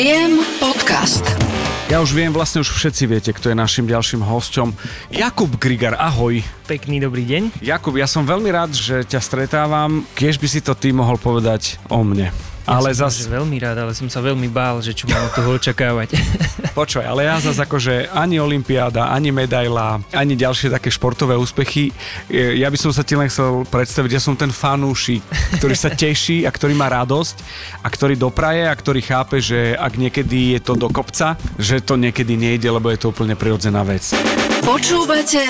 Viem 0.00 0.40
podcast. 0.56 1.20
Ja 1.92 2.00
už 2.00 2.16
viem, 2.16 2.32
vlastne 2.32 2.64
už 2.64 2.72
všetci 2.72 3.04
viete, 3.04 3.30
kto 3.36 3.52
je 3.52 3.56
našim 3.60 3.84
ďalším 3.84 4.24
hosťom. 4.24 4.72
Jakub 5.12 5.52
Grigar, 5.60 5.92
ahoj. 6.00 6.40
Pekný 6.64 7.04
dobrý 7.04 7.28
deň. 7.28 7.60
Jakub, 7.60 7.92
ja 8.00 8.08
som 8.08 8.24
veľmi 8.24 8.48
rád, 8.48 8.72
že 8.72 9.04
ťa 9.04 9.20
stretávam. 9.20 10.08
Kiež 10.16 10.40
by 10.40 10.48
si 10.48 10.64
to 10.64 10.72
ty 10.72 10.96
mohol 10.96 11.20
povedať 11.20 11.76
o 11.92 12.00
mne. 12.00 12.32
Ja 12.66 12.78
ale 12.78 12.92
som 12.92 13.08
zas, 13.08 13.24
že 13.24 13.32
veľmi 13.32 13.56
rád, 13.60 13.76
ale 13.88 13.92
som 13.96 14.06
sa 14.06 14.20
veľmi 14.20 14.48
bál, 14.52 14.78
že 14.84 14.92
čo 14.92 15.08
mám 15.08 15.26
od 15.26 15.32
toho 15.32 15.56
očakávať. 15.56 16.14
počúvaj, 16.78 17.06
ale 17.06 17.26
ja 17.26 17.36
zase 17.42 17.60
akože 17.64 18.12
ani 18.14 18.38
olympiáda, 18.38 19.10
ani 19.10 19.34
medaila, 19.34 19.98
ani 20.14 20.38
ďalšie 20.38 20.70
také 20.70 20.88
športové 20.92 21.34
úspechy. 21.34 21.90
e, 22.30 22.56
Ja 22.60 22.70
by 22.70 22.78
som 22.78 22.92
sa 22.94 23.02
ti 23.02 23.18
len 23.18 23.28
chcel 23.28 23.66
predstaviť, 23.68 24.10
ja 24.16 24.22
som 24.22 24.38
ten 24.38 24.52
fanúšik, 24.54 25.24
ktorý 25.58 25.74
sa 25.74 25.90
teší 25.90 26.46
a 26.46 26.50
ktorý 26.50 26.76
má 26.76 26.88
radosť 26.88 27.36
a 27.82 27.88
ktorý 27.90 28.14
dopraje 28.14 28.64
a 28.68 28.74
ktorý 28.74 29.00
chápe, 29.02 29.42
že 29.42 29.74
ak 29.74 29.98
niekedy 29.98 30.56
je 30.56 30.60
to 30.62 30.78
do 30.78 30.88
kopca, 30.88 31.34
že 31.58 31.82
to 31.82 31.98
niekedy 31.98 32.38
nejde, 32.38 32.70
lebo 32.70 32.88
je 32.92 32.98
to 33.00 33.10
úplne 33.10 33.34
prirodzená 33.34 33.82
vec. 33.82 34.14
Počúvate 34.62 35.42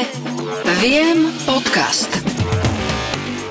Viem 0.81 1.35
podcast. 1.45 2.40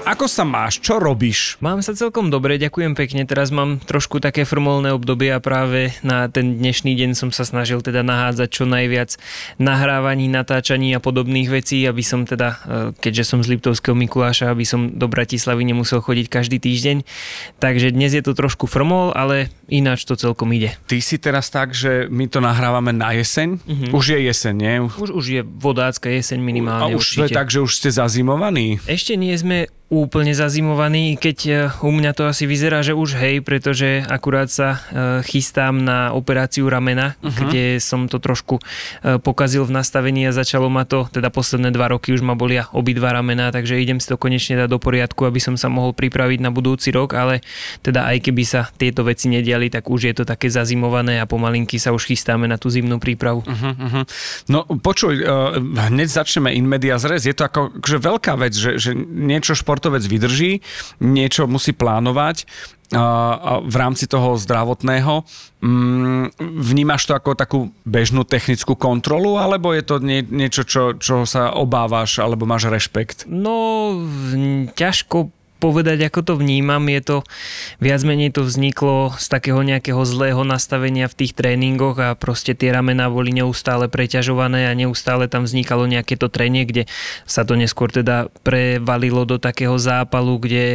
Ako 0.09 0.25
sa 0.25 0.41
máš? 0.41 0.81
Čo 0.81 0.97
robíš? 0.97 1.61
mám 1.61 1.85
sa 1.85 1.93
celkom 1.93 2.33
dobre, 2.33 2.57
ďakujem 2.57 2.97
pekne. 2.97 3.29
Teraz 3.29 3.53
mám 3.53 3.77
trošku 3.77 4.17
také 4.17 4.41
formálne 4.41 4.89
obdobie 4.89 5.29
a 5.29 5.37
práve 5.37 5.93
na 6.01 6.25
ten 6.25 6.57
dnešný 6.57 6.97
deň 6.97 7.13
som 7.13 7.29
sa 7.29 7.45
snažil 7.45 7.85
teda 7.85 8.01
nahádzať 8.01 8.49
čo 8.49 8.65
najviac 8.65 9.21
nahrávaní, 9.61 10.25
natáčaní 10.25 10.97
a 10.97 11.03
podobných 11.03 11.53
vecí, 11.53 11.85
aby 11.85 12.01
som 12.01 12.25
teda, 12.25 12.57
e, 12.57 12.97
keďže 12.97 13.21
som 13.21 13.45
z 13.45 13.53
Liptovského 13.53 13.93
Mikuláša, 13.93 14.49
aby 14.49 14.65
som 14.65 14.97
do 14.97 15.05
Bratislavy 15.05 15.61
nemusel 15.61 16.01
chodiť 16.01 16.25
každý 16.25 16.57
týždeň. 16.57 17.05
Takže 17.61 17.93
dnes 17.93 18.09
je 18.17 18.25
to 18.25 18.33
trošku 18.33 18.65
formol, 18.65 19.13
ale 19.13 19.53
ináč 19.69 20.05
to 20.05 20.17
celkom 20.17 20.51
ide. 20.51 20.75
Ty 20.89 20.97
si 20.99 21.15
teraz 21.21 21.53
tak, 21.53 21.71
že 21.71 22.09
my 22.09 22.25
to 22.27 22.41
nahrávame 22.41 22.91
na 22.91 23.13
jeseň. 23.15 23.61
Mhm. 23.63 23.85
Už 23.95 24.17
je 24.17 24.19
jeseň, 24.29 24.55
nie? 24.57 24.73
Už, 24.85 25.13
už 25.13 25.25
je 25.25 25.41
vodácka 25.45 26.09
jeseň 26.09 26.39
A 26.41 26.45
minimálne 26.45 26.95
už 26.97 27.05
to 27.15 27.23
je 27.25 27.31
určite. 27.31 27.37
tak, 27.37 27.47
že 27.53 27.59
už 27.61 27.71
ste 27.71 27.89
zazimovaní? 27.93 28.81
Ešte 28.89 29.13
nie 29.15 29.33
sme 29.37 29.69
úplne 29.89 30.37
zazimovaní, 30.37 31.17
keď 31.17 31.37
e, 31.49 31.51
u 31.81 31.89
mňa 31.89 32.13
to 32.13 32.29
asi 32.29 32.45
vyzerá, 32.45 32.85
že 32.85 32.93
už 32.93 33.17
hej, 33.17 33.41
pretože 33.41 34.05
akurát 34.05 34.45
sa 34.45 34.77
e, 34.77 34.79
chystám 35.25 35.81
na 35.81 36.13
operáciu 36.13 36.69
ramena, 36.69 37.17
uh-huh. 37.17 37.33
kde 37.33 37.81
som 37.81 38.05
to 38.05 38.21
trošku 38.21 38.61
e, 38.61 39.17
pokazil 39.17 39.65
v 39.65 39.73
nastavení 39.73 40.29
a 40.29 40.31
začalo 40.31 40.69
ma 40.69 40.85
to, 40.85 41.09
teda 41.09 41.33
posledné 41.33 41.73
dva 41.73 41.89
roky 41.89 42.13
už 42.13 42.21
ma 42.21 42.37
bolia 42.37 42.69
obidva 42.69 43.17
ramena, 43.17 43.49
takže 43.49 43.81
idem 43.81 43.97
si 43.97 44.05
to 44.05 44.21
konečne 44.21 44.61
dať 44.61 44.69
do 44.69 44.77
poriadku, 44.77 45.25
aby 45.25 45.41
som 45.41 45.57
sa 45.57 45.73
mohol 45.73 45.97
pripraviť 45.97 46.37
na 46.37 46.53
budúci 46.53 46.93
rok, 46.93 47.17
ale 47.17 47.41
teda 47.81 48.05
aj 48.13 48.29
keby 48.29 48.43
sa 48.45 48.69
tieto 48.77 49.01
veci 49.01 49.25
nediali, 49.25 49.58
tak 49.67 49.91
už 49.91 50.07
je 50.07 50.13
to 50.15 50.23
také 50.23 50.47
zazimované 50.47 51.19
a 51.19 51.27
pomalinky 51.27 51.75
sa 51.75 51.91
už 51.91 52.07
chystáme 52.07 52.47
na 52.47 52.55
tú 52.55 52.71
zimnú 52.71 52.95
prípravu. 53.03 53.43
Uh-huh, 53.43 53.75
uh-huh. 53.75 54.03
No 54.47 54.63
počuj, 54.79 55.19
uh, 55.19 55.59
hneď 55.59 56.07
začneme 56.07 56.55
in 56.55 56.63
media 56.63 56.95
res. 56.95 57.27
Je 57.27 57.35
to 57.35 57.43
ako 57.43 57.83
že 57.83 57.99
veľká 57.99 58.39
vec, 58.39 58.55
že, 58.55 58.79
že 58.79 58.95
niečo 58.95 59.59
športovec 59.59 60.07
vydrží, 60.07 60.63
niečo 61.03 61.49
musí 61.51 61.75
plánovať 61.75 62.47
uh, 62.95 63.59
v 63.65 63.75
rámci 63.75 64.07
toho 64.07 64.39
zdravotného. 64.39 65.25
Mm, 65.59 66.31
vnímaš 66.39 67.09
to 67.09 67.17
ako 67.17 67.35
takú 67.35 67.59
bežnú 67.83 68.23
technickú 68.23 68.79
kontrolu, 68.79 69.35
alebo 69.35 69.75
je 69.75 69.83
to 69.83 69.99
nie, 69.99 70.23
niečo, 70.23 70.63
čo, 70.63 70.95
čo 70.95 71.27
sa 71.27 71.51
obávaš, 71.51 72.21
alebo 72.21 72.47
máš 72.47 72.71
rešpekt? 72.71 73.27
No, 73.27 73.91
ťažko 74.77 75.38
povedať, 75.59 76.07
ako 76.07 76.19
to 76.23 76.33
vnímam. 76.39 76.81
Je 76.87 77.03
to, 77.03 77.17
viac 77.83 78.01
menej 78.07 78.31
to 78.31 78.47
vzniklo 78.47 79.13
z 79.19 79.25
takého 79.27 79.59
nejakého 79.59 79.99
zlého 80.07 80.41
nastavenia 80.47 81.11
v 81.11 81.17
tých 81.19 81.35
tréningoch 81.35 81.99
a 81.99 82.15
proste 82.15 82.55
tie 82.55 82.71
ramená 82.71 83.11
boli 83.11 83.35
neustále 83.35 83.91
preťažované 83.91 84.71
a 84.71 84.73
neustále 84.73 85.27
tam 85.27 85.43
vznikalo 85.43 85.85
nejaké 85.85 86.15
to 86.15 86.31
trenie, 86.31 86.63
kde 86.63 86.87
sa 87.27 87.43
to 87.43 87.59
neskôr 87.59 87.91
teda 87.91 88.31
prevalilo 88.41 89.27
do 89.27 89.35
takého 89.35 89.75
zápalu, 89.75 90.39
kde 90.39 90.65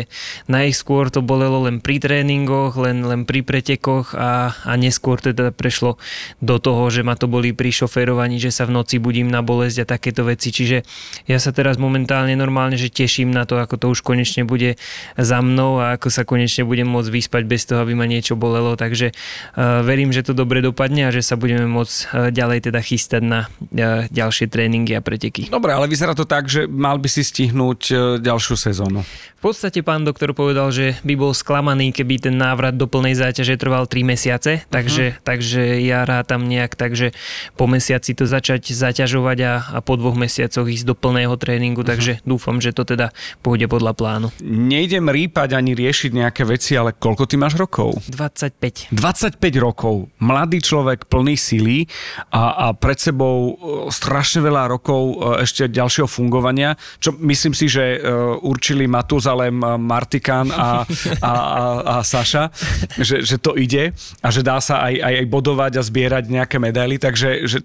najskôr 0.47 1.09
to 1.09 1.25
bolelo 1.25 1.65
len 1.65 1.81
pri 1.81 1.97
tréningoch, 1.99 2.77
len, 2.77 3.09
len 3.09 3.25
pri 3.25 3.41
pretekoch 3.41 4.13
a, 4.13 4.53
a 4.69 4.73
neskôr 4.77 5.17
teda 5.17 5.49
prešlo 5.51 5.97
do 6.45 6.61
toho, 6.61 6.93
že 6.93 7.01
ma 7.01 7.17
to 7.17 7.25
boli 7.25 7.57
pri 7.57 7.73
šoférovaní, 7.73 8.37
že 8.37 8.53
sa 8.53 8.69
v 8.69 8.77
noci 8.77 9.01
budím 9.01 9.33
na 9.33 9.41
bolesť 9.41 9.89
a 9.89 9.91
takéto 9.97 10.29
veci. 10.29 10.53
Čiže 10.53 10.85
ja 11.25 11.41
sa 11.41 11.57
teraz 11.57 11.81
momentálne 11.81 12.37
normálne, 12.37 12.77
že 12.77 12.93
teším 12.93 13.33
na 13.33 13.49
to, 13.49 13.57
ako 13.57 13.81
to 13.81 13.87
už 13.89 14.05
konečne 14.05 14.45
bude 14.45 14.74
za 15.17 15.39
mnou 15.41 15.81
a 15.81 15.97
ako 15.97 16.09
sa 16.11 16.23
konečne 16.27 16.67
budem 16.67 16.87
môcť 16.89 17.11
vyspať 17.11 17.43
bez 17.47 17.67
toho, 17.69 17.83
aby 17.83 17.95
ma 17.97 18.07
niečo 18.09 18.35
bolelo. 18.39 18.75
Takže 18.75 19.13
uh, 19.15 19.81
verím, 19.87 20.11
že 20.11 20.27
to 20.27 20.37
dobre 20.37 20.61
dopadne 20.61 21.09
a 21.09 21.15
že 21.15 21.23
sa 21.25 21.39
budeme 21.39 21.67
môcť 21.69 21.97
uh, 22.11 22.29
ďalej 22.31 22.71
teda 22.71 22.81
chystať 22.81 23.23
na 23.23 23.41
uh, 23.47 24.07
ďalšie 24.09 24.51
tréningy 24.51 24.97
a 24.97 25.03
preteky. 25.05 25.49
Dobre, 25.49 25.73
ale 25.73 25.91
vyzerá 25.91 26.13
to 26.13 26.29
tak, 26.29 26.47
že 26.51 26.67
mal 26.71 26.99
by 26.99 27.09
si 27.11 27.23
stihnúť 27.25 27.81
ďalšiu 28.21 28.55
sezónu. 28.57 29.03
V 29.45 29.53
podstate 29.53 29.85
pán 29.85 30.09
doktor 30.09 30.33
povedal, 30.33 30.73
že 30.73 30.97
by 31.05 31.21
bol 31.21 31.37
sklamaný, 31.37 31.93
keby 31.93 32.17
ten 32.17 32.33
návrat 32.41 32.81
do 32.81 32.89
plnej 32.89 33.21
záťaže 33.21 33.61
trval 33.61 33.85
3 33.85 34.01
mesiace, 34.01 34.65
takže, 34.73 35.21
takže 35.21 35.85
ja 35.85 36.09
rátam 36.09 36.49
nejak 36.49 36.73
tak, 36.73 36.97
že 36.97 37.13
po 37.53 37.69
mesiaci 37.69 38.17
to 38.17 38.25
začať 38.25 38.73
zaťažovať 38.73 39.39
a, 39.45 39.53
a 39.77 39.79
po 39.85 40.01
dvoch 40.01 40.17
mesiacoch 40.17 40.65
ísť 40.65 40.89
do 40.89 40.97
plného 40.97 41.37
tréningu, 41.37 41.85
takže 41.85 42.25
dúfam, 42.25 42.57
že 42.57 42.73
to 42.73 42.89
teda 42.89 43.13
pôjde 43.45 43.69
podľa 43.69 43.93
plánu. 43.93 44.29
Nejdem 44.65 45.13
rýpať 45.13 45.53
ani 45.53 45.77
riešiť 45.77 46.11
nejaké 46.17 46.49
veci, 46.49 46.73
ale 46.73 46.97
koľko 46.97 47.29
ty 47.29 47.37
máš 47.37 47.61
rokov? 47.61 48.01
25. 48.09 48.97
25 48.97 49.37
rokov, 49.61 50.09
mladý 50.25 50.65
človek 50.65 51.05
plný 51.13 51.37
síly 51.37 51.85
a, 52.33 52.73
a 52.73 52.73
pred 52.73 52.97
sebou 52.97 53.37
e, 53.37 53.53
strašne 53.93 54.41
veľa 54.41 54.73
rokov 54.73 55.03
e, 55.05 55.15
ešte 55.45 55.69
ďalšieho 55.69 56.09
fungovania, 56.09 56.81
čo 56.97 57.13
myslím 57.21 57.53
si, 57.53 57.69
že 57.69 58.01
e, 58.01 58.09
určili 58.41 58.89
Matuzalem, 58.89 59.53
Martikán 59.85 60.49
a, 60.49 60.89
a, 61.21 61.33
a, 61.33 61.65
a 61.85 61.95
Saša, 62.01 62.49
že, 62.97 63.21
že 63.21 63.37
to 63.37 63.61
ide 63.61 63.93
a 64.25 64.29
že 64.33 64.41
dá 64.41 64.57
sa 64.65 64.89
aj, 64.89 64.95
aj, 64.97 65.15
aj 65.21 65.27
bodovať 65.29 65.73
a 65.77 65.83
zbierať 65.85 66.25
nejaké 66.33 66.57
medaily, 66.57 66.97
takže 66.97 67.45
že 67.45 67.61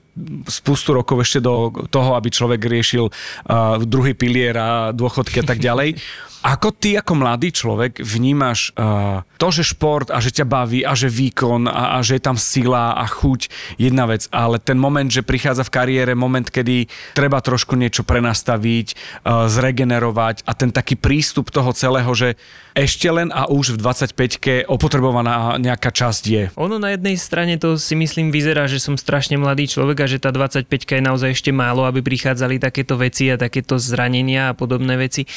spustu 0.51 0.91
rokov 0.91 1.23
ešte 1.23 1.39
do 1.39 1.71
toho, 1.87 2.19
aby 2.19 2.27
človek 2.27 2.59
riešil 2.59 3.07
uh, 3.07 3.79
druhý 3.85 4.11
pilier 4.17 4.55
a 4.59 4.91
dôchodky 4.91 5.39
a 5.39 5.45
tak 5.47 5.63
ďalej. 5.63 5.95
Ako 6.39 6.71
ty 6.71 6.95
ako 6.95 7.19
mladý 7.19 7.51
človek 7.51 7.99
vnímaš 7.99 8.71
uh, 8.79 9.27
to, 9.35 9.51
že 9.51 9.75
šport 9.75 10.07
a 10.07 10.23
že 10.23 10.31
ťa 10.31 10.47
baví 10.47 10.87
a 10.87 10.95
že 10.95 11.11
výkon 11.11 11.67
a, 11.67 11.95
a 11.95 12.05
že 12.05 12.15
je 12.15 12.23
tam 12.23 12.39
sila 12.39 12.95
a 12.95 13.03
chuť, 13.03 13.51
jedna 13.75 14.07
vec, 14.07 14.31
ale 14.31 14.55
ten 14.55 14.79
moment, 14.79 15.11
že 15.11 15.19
prichádza 15.19 15.67
v 15.67 15.73
kariére 15.75 16.13
moment, 16.15 16.47
kedy 16.47 16.87
treba 17.11 17.43
trošku 17.43 17.75
niečo 17.75 18.07
prenastaviť, 18.07 18.87
uh, 19.27 19.51
zregenerovať 19.51 20.47
a 20.47 20.55
ten 20.55 20.71
taký 20.71 20.95
prístup 20.95 21.51
toho 21.51 21.75
celého, 21.75 22.07
že 22.15 22.39
ešte 22.71 23.11
len 23.11 23.35
a 23.35 23.51
už 23.51 23.75
v 23.75 23.83
25-ke 23.83 24.53
opotrebovaná 24.71 25.59
nejaká 25.59 25.91
časť 25.91 26.23
je. 26.23 26.43
Ono 26.55 26.79
na 26.79 26.95
jednej 26.95 27.19
strane 27.19 27.59
to 27.59 27.75
si 27.75 27.99
myslím 27.99 28.31
vyzerá, 28.31 28.71
že 28.71 28.79
som 28.79 28.95
strašne 28.95 29.35
mladý 29.35 29.67
človek 29.67 30.05
a 30.05 30.07
že 30.07 30.23
tá 30.23 30.31
25 30.31 30.71
je 30.71 31.03
naozaj 31.03 31.29
ešte 31.35 31.51
málo, 31.51 31.83
aby 31.83 31.99
prichádzali 31.99 32.63
takéto 32.63 32.95
veci 32.95 33.27
a 33.27 33.35
takéto 33.35 33.75
zranenia 33.75 34.53
a 34.53 34.57
podobné 34.57 34.95
veci. 34.95 35.27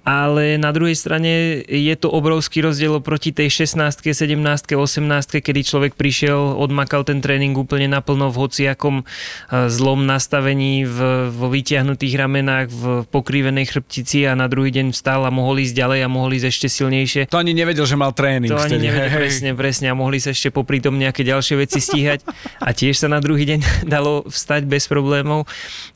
Ale 0.00 0.56
na 0.56 0.72
druhej 0.72 0.96
strane 0.96 1.60
je 1.68 1.94
to 2.00 2.08
obrovský 2.08 2.64
rozdiel 2.64 2.96
oproti 2.96 3.36
tej 3.36 3.68
16 3.68 4.00
17 4.00 4.40
18 4.72 5.44
kedy 5.44 5.60
človek 5.60 5.92
prišiel, 5.92 6.56
odmakal 6.56 7.04
ten 7.04 7.20
tréning 7.20 7.52
úplne 7.52 7.84
naplno 7.84 8.32
v 8.32 8.36
hociakom 8.40 9.04
eh, 9.04 9.68
zlom 9.68 10.08
nastavení, 10.08 10.88
v, 10.88 11.28
vo 11.28 11.52
vytiahnutých 11.52 12.14
ramenách, 12.16 12.66
v 12.72 12.84
pokrivenej 13.12 13.68
chrbtici 13.68 14.24
a 14.24 14.32
na 14.32 14.48
druhý 14.48 14.72
deň 14.72 14.96
vstal 14.96 15.28
a 15.28 15.30
mohol 15.30 15.60
ísť 15.60 15.74
ďalej 15.76 16.00
a 16.04 16.08
mohol 16.08 16.32
ísť 16.32 16.46
ešte 16.48 16.66
silnejšie. 16.72 17.22
To 17.28 17.36
ani 17.36 17.52
nevedel, 17.52 17.84
že 17.84 18.00
mal 18.00 18.16
tréning. 18.16 18.48
To 18.48 18.56
ani 18.56 18.80
nevedel 18.80 19.04
Hej, 19.04 19.12
hej. 19.12 19.20
presne, 19.20 19.50
presne 19.52 19.86
a 19.92 19.94
mohli 19.94 20.16
sa 20.16 20.32
ešte 20.32 20.48
popri 20.48 20.80
tom 20.80 20.96
nejaké 20.96 21.28
ďalšie 21.28 21.60
veci 21.60 21.78
stíhať 21.78 22.24
a 22.56 22.72
tiež 22.72 22.96
sa 22.96 23.12
na 23.12 23.20
druhý 23.20 23.44
deň 23.44 23.60
dalo 23.94 24.24
vstať 24.24 24.64
bez 24.64 24.88
problémov. 24.88 25.44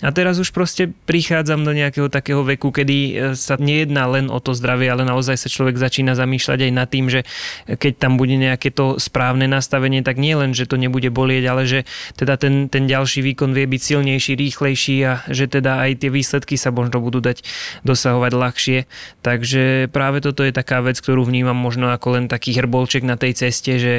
A 0.05 0.12
teraz 0.12 0.37
už 0.37 0.52
proste 0.52 0.93
prichádzam 1.08 1.64
do 1.64 1.73
nejakého 1.73 2.12
takého 2.12 2.44
veku, 2.44 2.69
kedy 2.69 2.96
e, 2.96 3.12
sa 3.32 3.56
nejedná 3.56 3.94
len 4.02 4.26
o 4.26 4.43
to 4.43 4.50
zdravie, 4.50 4.91
ale 4.91 5.06
naozaj 5.06 5.38
sa 5.38 5.46
človek 5.46 5.79
začína 5.79 6.19
zamýšľať 6.19 6.58
aj 6.67 6.73
nad 6.75 6.88
tým, 6.91 7.06
že 7.06 7.23
keď 7.70 8.02
tam 8.02 8.19
bude 8.19 8.35
nejaké 8.35 8.75
to 8.75 8.99
správne 8.99 9.46
nastavenie, 9.46 10.02
tak 10.02 10.19
nie 10.19 10.35
len, 10.35 10.50
že 10.50 10.67
to 10.67 10.75
nebude 10.75 11.06
bolieť, 11.14 11.44
ale 11.46 11.62
že 11.70 11.87
teda 12.19 12.35
ten, 12.35 12.67
ten 12.67 12.91
ďalší 12.91 13.23
výkon 13.23 13.55
vie 13.55 13.70
byť 13.70 13.81
silnejší, 13.81 14.32
rýchlejší 14.35 14.96
a 15.06 15.12
že 15.31 15.46
teda 15.46 15.87
aj 15.87 16.02
tie 16.02 16.11
výsledky 16.11 16.58
sa 16.58 16.75
možno 16.75 16.99
budú 16.99 17.23
dať 17.23 17.46
dosahovať 17.87 18.32
ľahšie. 18.35 18.79
Takže 19.23 19.93
práve 19.94 20.19
toto 20.19 20.43
je 20.43 20.50
taká 20.50 20.82
vec, 20.82 20.99
ktorú 20.99 21.29
vnímam 21.29 21.56
možno 21.56 21.93
ako 21.93 22.19
len 22.19 22.25
taký 22.26 22.56
hrbolček 22.56 23.05
na 23.05 23.14
tej 23.20 23.37
ceste, 23.37 23.76
že 23.76 23.94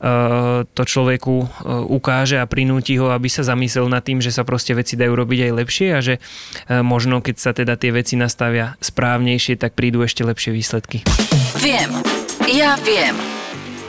uh, 0.00 0.62
to 0.72 0.82
človeku 0.86 1.34
uh, 1.44 1.48
ukáže 1.84 2.38
a 2.38 2.48
prinúti 2.48 2.96
ho, 2.96 3.10
aby 3.10 3.26
sa 3.26 3.42
zamyslel 3.42 3.90
nad 3.90 4.06
tým, 4.06 4.22
že 4.22 4.30
sa 4.30 4.46
proste 4.46 4.72
veci 4.72 4.94
dajú 4.94 5.12
robiť 5.12 5.50
aj 5.50 5.52
lepšie 5.52 5.88
a 5.92 6.00
že 6.00 6.14
uh, 6.18 6.80
možno 6.86 7.18
keď 7.18 7.36
sa 7.36 7.50
teda 7.50 7.74
tie 7.74 7.90
veci 7.90 8.14
nastavia 8.14 8.78
správnejšie, 9.34 9.58
tak 9.58 9.74
prídu 9.74 10.06
ešte 10.06 10.22
lepšie 10.22 10.54
výsledky. 10.54 11.02
Viem. 11.58 11.90
Ja 12.46 12.78
viem. 12.86 13.18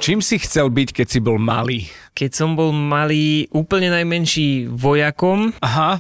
Čím 0.01 0.25
si 0.25 0.42
chcel 0.42 0.74
byť, 0.74 0.89
keď 1.01 1.07
si 1.07 1.19
bol 1.21 1.38
malý? 1.38 1.86
keď 2.15 2.31
som 2.31 2.56
bol 2.56 2.71
malý, 2.71 3.51
úplne 3.51 3.92
najmenší 3.92 4.71
vojakom, 4.71 5.51
Aha, 5.59 6.00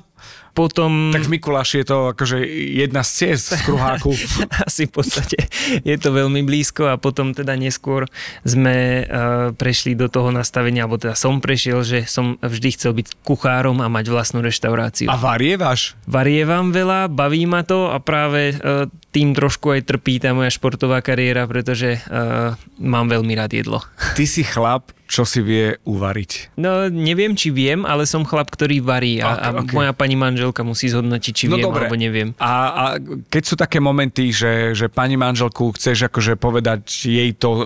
potom... 0.55 1.11
tak 1.11 1.27
v 1.27 1.35
Mikuláši 1.35 1.83
je 1.83 1.87
to 1.91 2.15
akože 2.15 2.39
jedna 2.79 3.03
z 3.03 3.35
ciest 3.35 3.51
z 3.51 3.59
kruháku. 3.67 4.15
Asi 4.67 4.87
v 4.87 4.95
podstate 4.95 5.51
je 5.83 5.95
to 5.99 6.15
veľmi 6.15 6.47
blízko 6.47 6.87
a 6.87 6.95
potom 6.95 7.35
teda 7.35 7.59
neskôr 7.59 8.07
sme 8.47 9.03
uh, 9.03 9.51
prešli 9.51 9.99
do 9.99 10.07
toho 10.07 10.31
nastavenia, 10.31 10.87
alebo 10.87 10.95
teda 10.95 11.19
som 11.19 11.43
prešiel, 11.43 11.83
že 11.83 12.07
som 12.07 12.39
vždy 12.39 12.69
chcel 12.79 12.95
byť 12.95 13.19
kuchárom 13.27 13.83
a 13.83 13.91
mať 13.91 14.07
vlastnú 14.07 14.39
reštauráciu. 14.39 15.11
A 15.11 15.19
varievaš? 15.19 15.99
Varievam 16.07 16.71
veľa, 16.71 17.11
baví 17.11 17.43
ma 17.43 17.67
to 17.67 17.91
a 17.91 17.99
práve 17.99 18.55
uh, 18.55 18.87
tým 19.15 19.31
trošku 19.31 19.71
aj 19.71 19.87
trpí 19.87 20.19
tá 20.19 20.35
moja 20.35 20.51
športová 20.51 20.99
kariéra, 20.99 21.47
pretože 21.47 22.03
uh, 22.03 22.51
mám 22.75 23.07
veľmi 23.07 23.31
rád 23.31 23.55
jedlo. 23.55 23.79
Ty 24.11 24.27
si 24.27 24.43
chlap, 24.43 24.91
čo 25.05 25.21
si 25.21 25.37
vie 25.39 25.77
uvariť. 25.85 26.57
No 26.57 26.89
neviem, 26.89 27.37
či 27.37 27.53
viem, 27.53 27.85
ale 27.85 28.09
som 28.09 28.25
chlap, 28.25 28.49
ktorý 28.49 28.81
varí 28.81 29.21
a, 29.21 29.37
a 29.37 29.47
Ok, 29.53 29.69
ok. 29.69 29.71
moja 29.71 29.93
pani 29.93 30.17
manželka 30.17 30.65
musí 30.65 30.89
zhodnotiť, 30.89 31.31
či 31.31 31.45
No 31.45 31.55
viem 31.55 31.69
dobre. 31.69 31.85
alebo 31.85 31.95
neviem. 31.95 32.33
A, 32.41 32.51
a 32.73 32.83
keď 33.29 33.43
sú 33.45 33.55
také 33.55 33.77
momenty, 33.77 34.33
že, 34.33 34.73
že 34.73 34.89
pani 34.89 35.13
manželku 35.13 35.77
chceš 35.77 36.09
akože 36.09 36.41
povedať 36.41 36.89
jej 37.05 37.29
to 37.37 37.49
uh, 37.53 37.63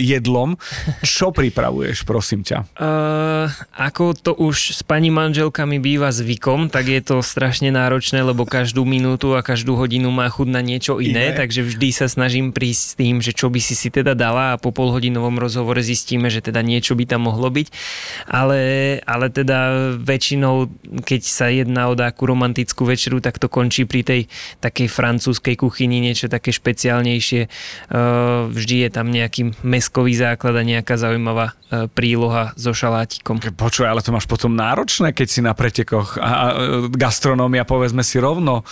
jedlom, 0.00 0.56
čo 1.04 1.28
pripravuješ, 1.30 2.08
prosím 2.08 2.48
ťa? 2.48 2.64
Uh, 2.80 3.52
ako 3.76 4.16
to 4.16 4.32
už 4.32 4.72
s 4.72 4.80
pani 4.80 5.12
manželkami 5.12 5.76
býva 5.76 6.08
zvykom, 6.08 6.72
tak 6.72 6.88
je 6.88 7.04
to 7.04 7.20
strašne 7.20 7.68
náročné, 7.68 8.24
lebo 8.24 8.48
každú 8.48 8.88
minútu 8.88 9.36
a 9.36 9.44
každú 9.44 9.76
hodinu 9.76 10.08
má 10.08 10.32
chuť 10.32 10.48
na 10.48 10.64
niečo 10.64 10.79
iné, 10.80 11.30
Iné. 11.30 11.36
takže 11.36 11.60
vždy 11.60 11.88
sa 11.92 12.08
snažím 12.08 12.50
prísť 12.56 12.82
s 12.82 12.92
tým, 12.96 13.20
že 13.20 13.36
čo 13.36 13.52
by 13.52 13.60
si 13.60 13.76
si 13.76 13.92
teda 13.92 14.16
dala 14.16 14.56
a 14.56 14.60
po 14.60 14.72
polhodinovom 14.72 15.36
rozhovore 15.36 15.78
zistíme, 15.84 16.32
že 16.32 16.40
teda 16.40 16.64
niečo 16.64 16.96
by 16.96 17.04
tam 17.04 17.28
mohlo 17.28 17.52
byť. 17.52 17.68
Ale, 18.26 18.60
ale 19.04 19.26
teda 19.28 19.92
väčšinou, 20.00 20.72
keď 21.04 21.20
sa 21.20 21.52
jedná 21.52 21.92
o 21.92 21.94
takú 21.94 22.24
romantickú 22.24 22.88
večeru, 22.88 23.20
tak 23.20 23.36
to 23.36 23.52
končí 23.52 23.84
pri 23.84 24.02
tej 24.02 24.20
takej 24.64 24.88
francúzskej 24.88 25.60
kuchyni, 25.60 26.00
niečo 26.00 26.32
také 26.32 26.50
špeciálnejšie. 26.50 27.46
Uh, 27.92 28.48
vždy 28.48 28.86
je 28.86 28.90
tam 28.90 29.12
nejaký 29.12 29.52
meskový 29.60 30.16
základ 30.16 30.56
a 30.56 30.62
nejaká 30.64 30.96
zaujímavá 30.96 31.52
uh, 31.52 31.86
príloha 31.92 32.56
so 32.56 32.72
šalátikom. 32.72 33.42
Počuj, 33.54 33.84
ale 33.84 34.00
to 34.00 34.14
máš 34.14 34.24
potom 34.24 34.56
náročné, 34.56 35.12
keď 35.12 35.28
si 35.28 35.40
na 35.42 35.52
pretekoch 35.52 36.16
a, 36.16 36.30
a 36.30 36.44
e, 36.54 36.88
gastronómia, 36.92 37.66
povedzme 37.66 38.06
si 38.06 38.22
rovno, 38.22 38.62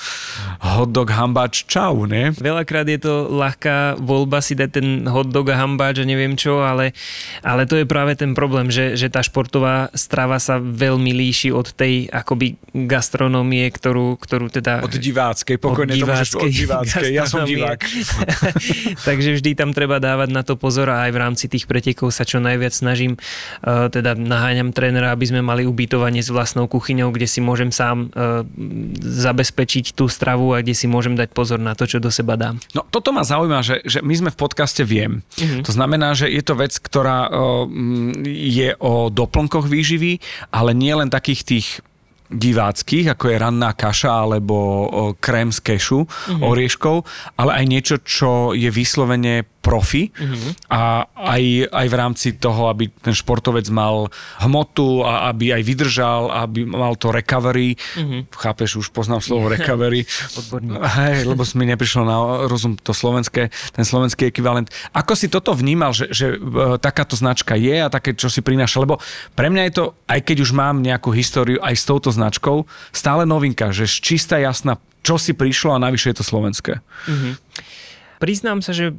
hot 0.62 0.90
dog, 0.94 1.10
hambáč, 1.10 1.66
ne? 2.04 2.36
Veľakrát 2.36 2.86
je 2.86 3.00
to 3.00 3.32
ľahká 3.32 3.96
voľba 3.98 4.44
si 4.44 4.52
dať 4.52 4.70
ten 4.70 4.88
hot 5.08 5.32
dog 5.32 5.50
a 5.50 5.56
hambáč 5.58 6.02
a 6.02 6.04
neviem 6.04 6.36
čo, 6.36 6.60
ale, 6.60 6.92
ale 7.40 7.64
to 7.64 7.80
je 7.80 7.88
práve 7.88 8.14
ten 8.14 8.36
problém, 8.36 8.68
že, 8.68 8.94
že 8.94 9.08
tá 9.08 9.24
športová 9.24 9.88
strava 9.96 10.36
sa 10.36 10.60
veľmi 10.60 11.10
líši 11.16 11.50
od 11.50 11.72
tej 11.72 12.12
akoby 12.12 12.60
gastronómie, 12.86 13.66
ktorú, 13.72 14.20
ktorú 14.20 14.52
teda... 14.52 14.84
Od 14.84 14.92
diváckej, 14.92 15.56
pokojne 15.56 15.96
to 15.96 16.04
môžeš 16.04 16.30
od 16.36 16.52
diváckej, 16.52 17.10
ja 17.10 17.24
som 17.24 17.42
gastronomie. 17.42 17.56
divák. 17.56 17.80
Takže 19.08 19.30
vždy 19.40 19.50
tam 19.56 19.70
treba 19.72 19.96
dávať 19.98 20.28
na 20.28 20.42
to 20.44 20.60
pozor 20.60 20.92
a 20.92 21.08
aj 21.08 21.10
v 21.14 21.18
rámci 21.18 21.44
tých 21.48 21.64
pretekov 21.64 22.12
sa 22.12 22.28
čo 22.28 22.42
najviac 22.42 22.74
snažím, 22.76 23.16
uh, 23.16 23.88
teda 23.88 24.12
naháňam 24.12 24.76
trénera, 24.76 25.16
aby 25.16 25.24
sme 25.24 25.40
mali 25.40 25.64
ubytovanie 25.64 26.20
s 26.20 26.28
vlastnou 26.28 26.68
kuchyňou, 26.68 27.08
kde 27.14 27.24
si 27.24 27.40
môžem 27.40 27.72
sám 27.72 28.12
uh, 28.12 28.44
zabezpečiť 29.00 29.96
tú 29.96 30.10
stravu 30.10 30.52
a 30.52 30.60
kde 30.60 30.76
si 30.76 30.84
môžem 30.90 31.16
dať 31.16 31.32
pozor 31.32 31.56
na 31.62 31.72
to, 31.72 31.87
čo 31.88 31.98
do 31.98 32.12
seba 32.12 32.36
dám. 32.36 32.60
No 32.76 32.84
toto 32.84 33.10
ma 33.10 33.24
zaujíma, 33.24 33.64
že, 33.64 33.80
že 33.88 34.04
my 34.04 34.14
sme 34.14 34.30
v 34.30 34.38
podcaste 34.38 34.84
Viem. 34.84 35.24
Mhm. 35.40 35.64
To 35.64 35.72
znamená, 35.72 36.12
že 36.12 36.28
je 36.28 36.42
to 36.44 36.54
vec, 36.54 36.76
ktorá 36.76 37.32
o, 37.32 37.66
je 38.28 38.76
o 38.78 39.08
doplnkoch 39.08 39.64
výživy, 39.64 40.20
ale 40.52 40.76
nie 40.76 40.92
len 40.92 41.08
takých 41.08 41.42
tých 41.48 41.68
diváckých, 42.28 43.12
ako 43.12 43.24
je 43.28 43.36
ranná 43.36 43.72
kaša 43.72 44.24
alebo 44.24 44.56
krém 45.16 45.48
z 45.48 45.60
kešu, 45.60 46.00
Mhm. 46.28 46.42
orieškov, 46.44 46.96
ale 47.34 47.50
aj 47.58 47.64
niečo, 47.64 47.96
čo 48.00 48.30
je 48.52 48.68
vyslovene 48.68 49.44
profi 49.58 50.08
Mhm. 50.16 50.70
a 50.70 51.04
aj, 51.12 51.42
aj 51.68 51.86
v 51.88 51.94
rámci 51.94 52.28
toho, 52.34 52.68
aby 52.68 52.88
ten 52.88 53.12
športovec 53.12 53.68
mal 53.68 54.08
hmotu 54.40 55.04
a 55.04 55.28
aby 55.28 55.52
aj 55.52 55.62
vydržal, 55.62 56.22
aby 56.30 56.64
mal 56.64 56.96
to 56.96 57.10
recovery. 57.10 57.76
Chápeš, 58.30 58.78
už 58.78 58.88
poznám 58.88 59.20
slovo 59.20 59.48
recovery. 59.56 60.04
Hej, 60.96 61.26
lebo 61.26 61.44
mi 61.52 61.64
neprišlo 61.66 62.02
na 62.02 62.16
rozum 62.46 62.76
to 62.76 62.92
slovenské, 62.92 63.48
ten 63.72 63.84
slovenský 63.84 64.28
ekvivalent. 64.28 64.68
Ako 64.92 65.12
si 65.12 65.28
toto 65.28 65.52
vnímal, 65.52 65.92
že, 65.92 66.08
že 66.08 66.26
e, 66.32 66.38
takáto 66.78 67.12
značka 67.12 67.52
je 67.52 67.76
a 67.76 67.88
také, 67.88 68.14
čo 68.14 68.32
si 68.32 68.40
prináša? 68.40 68.80
Lebo 68.80 68.96
pre 69.34 69.52
mňa 69.52 69.62
je 69.68 69.72
to, 69.74 69.84
aj 70.06 70.20
keď 70.22 70.36
už 70.44 70.50
mám 70.52 70.80
nejakú 70.80 71.10
históriu 71.10 71.60
aj 71.60 71.74
s 71.74 71.84
touto 71.84 72.08
značkou, 72.18 72.66
stále 72.90 73.22
novinka, 73.22 73.70
že 73.70 73.86
čistá 73.86 74.42
jasná, 74.42 74.76
čo 75.06 75.16
si 75.16 75.32
prišlo 75.32 75.78
a 75.78 75.82
navyše 75.82 76.10
je 76.10 76.16
to 76.18 76.24
slovenské. 76.26 76.82
Priznám 78.18 78.66
sa, 78.66 78.74
že 78.74 78.90
e, 78.90 78.94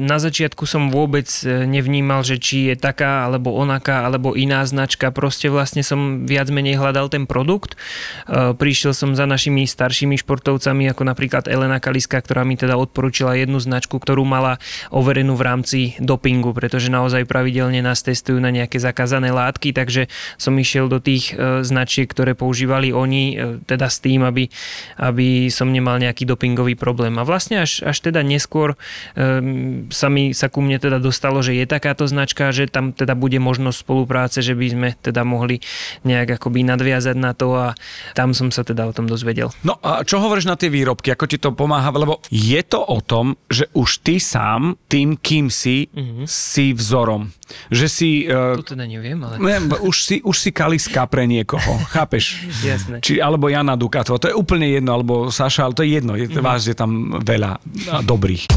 na 0.00 0.16
začiatku 0.16 0.64
som 0.64 0.88
vôbec 0.88 1.28
e, 1.44 1.68
nevnímal, 1.68 2.24
že 2.24 2.40
či 2.40 2.72
je 2.72 2.80
taká, 2.80 3.28
alebo 3.28 3.52
onaká, 3.52 4.08
alebo 4.08 4.32
iná 4.32 4.64
značka. 4.64 5.12
Proste 5.12 5.52
vlastne 5.52 5.84
som 5.84 6.24
viac 6.24 6.48
menej 6.48 6.80
hľadal 6.80 7.12
ten 7.12 7.28
produkt. 7.28 7.76
E, 8.24 8.56
Prišiel 8.56 8.96
som 8.96 9.12
za 9.12 9.28
našimi 9.28 9.68
staršími 9.68 10.16
športovcami, 10.24 10.88
ako 10.88 11.02
napríklad 11.04 11.44
Elena 11.44 11.76
Kaliska, 11.76 12.24
ktorá 12.24 12.48
mi 12.48 12.56
teda 12.56 12.80
odporúčila 12.80 13.36
jednu 13.36 13.60
značku, 13.60 14.00
ktorú 14.00 14.24
mala 14.24 14.56
overenú 14.88 15.36
v 15.36 15.44
rámci 15.44 15.78
dopingu, 16.00 16.56
pretože 16.56 16.88
naozaj 16.88 17.28
pravidelne 17.28 17.84
nás 17.84 18.00
testujú 18.00 18.40
na 18.40 18.48
nejaké 18.48 18.80
zakázané 18.80 19.28
látky, 19.28 19.76
takže 19.76 20.08
som 20.40 20.56
išiel 20.56 20.88
do 20.88 21.04
tých 21.04 21.36
značiek, 21.60 22.08
ktoré 22.08 22.32
používali 22.32 22.96
oni, 22.96 23.36
teda 23.68 23.92
s 23.92 24.00
tým, 24.00 24.24
aby, 24.24 24.48
aby 24.96 25.52
som 25.52 25.68
nemal 25.68 26.00
nejaký 26.00 26.24
dopingový 26.24 26.74
problém. 26.80 27.20
A 27.20 27.28
vlastne 27.28 27.60
až, 27.60 27.84
až 27.84 27.98
teda 28.00 28.24
neskôr 28.38 28.78
um, 29.18 29.90
sa, 29.90 30.06
mi, 30.06 30.30
sa 30.30 30.46
ku 30.46 30.62
mne 30.62 30.78
teda 30.78 31.02
dostalo, 31.02 31.42
že 31.42 31.58
je 31.58 31.66
takáto 31.66 32.06
značka, 32.06 32.54
že 32.54 32.70
tam 32.70 32.94
teda 32.94 33.18
bude 33.18 33.42
možnosť 33.42 33.76
spolupráce, 33.82 34.38
že 34.40 34.54
by 34.54 34.66
sme 34.70 34.88
teda 35.02 35.26
mohli 35.26 35.58
nejak 36.06 36.38
akoby 36.38 36.62
nadviazať 36.62 37.16
na 37.18 37.34
to 37.34 37.50
a 37.58 37.74
tam 38.14 38.32
som 38.32 38.54
sa 38.54 38.62
teda 38.62 38.86
o 38.86 38.94
tom 38.94 39.10
dozvedel. 39.10 39.50
No 39.66 39.82
a 39.82 40.06
čo 40.06 40.22
hovoríš 40.22 40.46
na 40.46 40.54
tie 40.54 40.70
výrobky? 40.70 41.10
Ako 41.10 41.26
ti 41.26 41.42
to 41.42 41.50
pomáha? 41.50 41.90
Lebo 41.90 42.22
je 42.30 42.62
to 42.62 42.78
o 42.78 43.02
tom, 43.02 43.34
že 43.50 43.66
už 43.74 44.06
ty 44.06 44.22
sám, 44.22 44.78
tým, 44.86 45.18
kým 45.18 45.50
si, 45.50 45.90
si 46.28 46.70
vzorom. 46.70 47.34
Že 47.68 47.86
si... 47.88 48.08
Uh, 48.24 48.56
To 48.60 48.74
teda 48.74 48.84
neviem, 48.84 49.18
ale 49.20 49.40
Ne, 49.40 49.56
už 49.80 49.96
si, 50.04 50.16
už 50.20 50.36
si 50.36 50.50
kaliska 50.50 51.04
pre 51.06 51.24
niekoho, 51.24 51.80
chápeš? 51.94 52.44
jasné. 52.60 53.00
Či, 53.00 53.18
alebo 53.18 53.48
Jana 53.48 53.74
Dukatová, 53.74 54.20
to 54.20 54.28
je 54.30 54.36
úplne 54.36 54.68
jedno, 54.68 54.92
alebo 54.92 55.28
Saša, 55.28 55.64
ale 55.64 55.74
to 55.76 55.82
je 55.84 55.90
jedno, 55.96 56.12
je, 56.14 56.26
vás 56.38 56.64
je 56.64 56.76
tam 56.76 57.18
veľa 57.20 57.58
a 57.88 57.98
dobrých. 58.00 58.48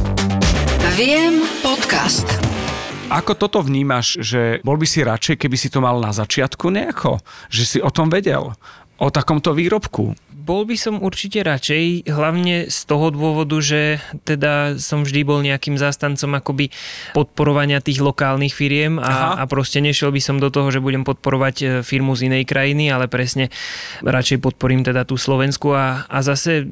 Viem 0.94 1.42
podcast. 1.64 2.28
Ako 3.12 3.36
toto 3.36 3.60
vnímaš, 3.60 4.24
že 4.24 4.64
bol 4.64 4.80
by 4.80 4.88
si 4.88 5.04
radšej, 5.04 5.36
keby 5.36 5.58
si 5.60 5.68
to 5.68 5.84
mal 5.84 6.00
na 6.00 6.16
začiatku 6.16 6.72
nejako? 6.72 7.20
Že 7.52 7.64
si 7.68 7.78
o 7.84 7.92
tom 7.92 8.08
vedel? 8.08 8.56
O 9.02 9.10
takomto 9.10 9.58
výrobku? 9.58 10.14
Bol 10.42 10.66
by 10.66 10.74
som 10.74 11.02
určite 11.02 11.46
radšej, 11.46 12.10
hlavne 12.10 12.66
z 12.70 12.80
toho 12.90 13.14
dôvodu, 13.14 13.58
že 13.62 14.02
teda 14.26 14.78
som 14.82 15.06
vždy 15.06 15.22
bol 15.22 15.42
nejakým 15.46 15.78
zástancom 15.78 16.34
akoby 16.38 16.74
podporovania 17.14 17.78
tých 17.78 18.02
lokálnych 18.02 18.54
firiem 18.54 18.98
Aha. 18.98 19.38
a, 19.38 19.42
a 19.42 19.44
proste 19.46 19.78
nešiel 19.82 20.10
by 20.10 20.22
som 20.22 20.42
do 20.42 20.50
toho, 20.50 20.74
že 20.74 20.82
budem 20.82 21.06
podporovať 21.06 21.56
e, 21.62 21.66
firmu 21.86 22.18
z 22.18 22.34
inej 22.34 22.50
krajiny, 22.50 22.90
ale 22.90 23.06
presne 23.06 23.54
radšej 24.02 24.42
podporím 24.42 24.82
teda 24.82 25.06
tú 25.06 25.14
Slovensku 25.14 25.78
a, 25.78 26.10
a 26.10 26.18
zase 26.26 26.62
e, 26.62 26.64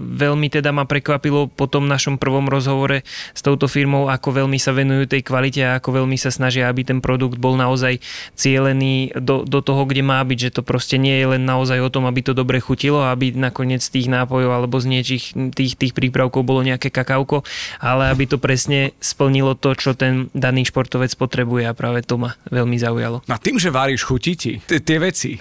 veľmi 0.00 0.52
teda 0.52 0.68
ma 0.72 0.84
prekvapilo 0.84 1.48
po 1.48 1.64
tom 1.64 1.88
našom 1.88 2.20
prvom 2.20 2.44
rozhovore 2.44 3.08
s 3.32 3.40
touto 3.40 3.72
firmou, 3.72 4.12
ako 4.12 4.44
veľmi 4.44 4.60
sa 4.60 4.76
venujú 4.76 5.08
tej 5.08 5.24
kvalite 5.24 5.64
a 5.64 5.80
ako 5.80 6.04
veľmi 6.04 6.20
sa 6.20 6.28
snažia, 6.28 6.68
aby 6.68 6.84
ten 6.84 7.00
produkt 7.00 7.40
bol 7.40 7.56
naozaj 7.56 8.04
cielený 8.36 9.16
do, 9.16 9.48
do 9.48 9.64
toho, 9.64 9.88
kde 9.88 10.04
má 10.04 10.20
byť, 10.20 10.38
že 10.48 10.54
to 10.60 10.62
proste 10.64 11.00
nie 11.00 11.16
je 11.16 11.26
len 11.32 11.48
naozaj 11.58 11.82
o 11.82 11.90
tom, 11.90 12.06
aby 12.06 12.22
to 12.22 12.38
dobre 12.38 12.62
chutilo, 12.62 13.02
aby 13.02 13.34
nakoniec 13.34 13.82
z 13.82 13.90
tých 13.98 14.06
nápojov 14.06 14.54
alebo 14.54 14.78
z 14.78 14.86
niečích 14.94 15.24
tých, 15.50 15.74
tých 15.74 15.90
prípravkov 15.90 16.46
bolo 16.46 16.62
nejaké 16.62 16.94
kakauko, 16.94 17.42
ale 17.82 18.14
aby 18.14 18.30
to 18.30 18.38
presne 18.38 18.94
splnilo 19.02 19.58
to, 19.58 19.74
čo 19.74 19.98
ten 19.98 20.30
daný 20.30 20.70
športovec 20.70 21.10
potrebuje 21.18 21.66
a 21.66 21.74
práve 21.74 22.06
to 22.06 22.14
ma 22.14 22.38
veľmi 22.46 22.78
zaujalo. 22.78 23.26
A 23.26 23.42
tým, 23.42 23.58
že 23.58 23.74
varíš, 23.74 24.06
chutí 24.06 24.38
ti 24.38 24.52
tie 24.62 24.98
veci. 25.02 25.34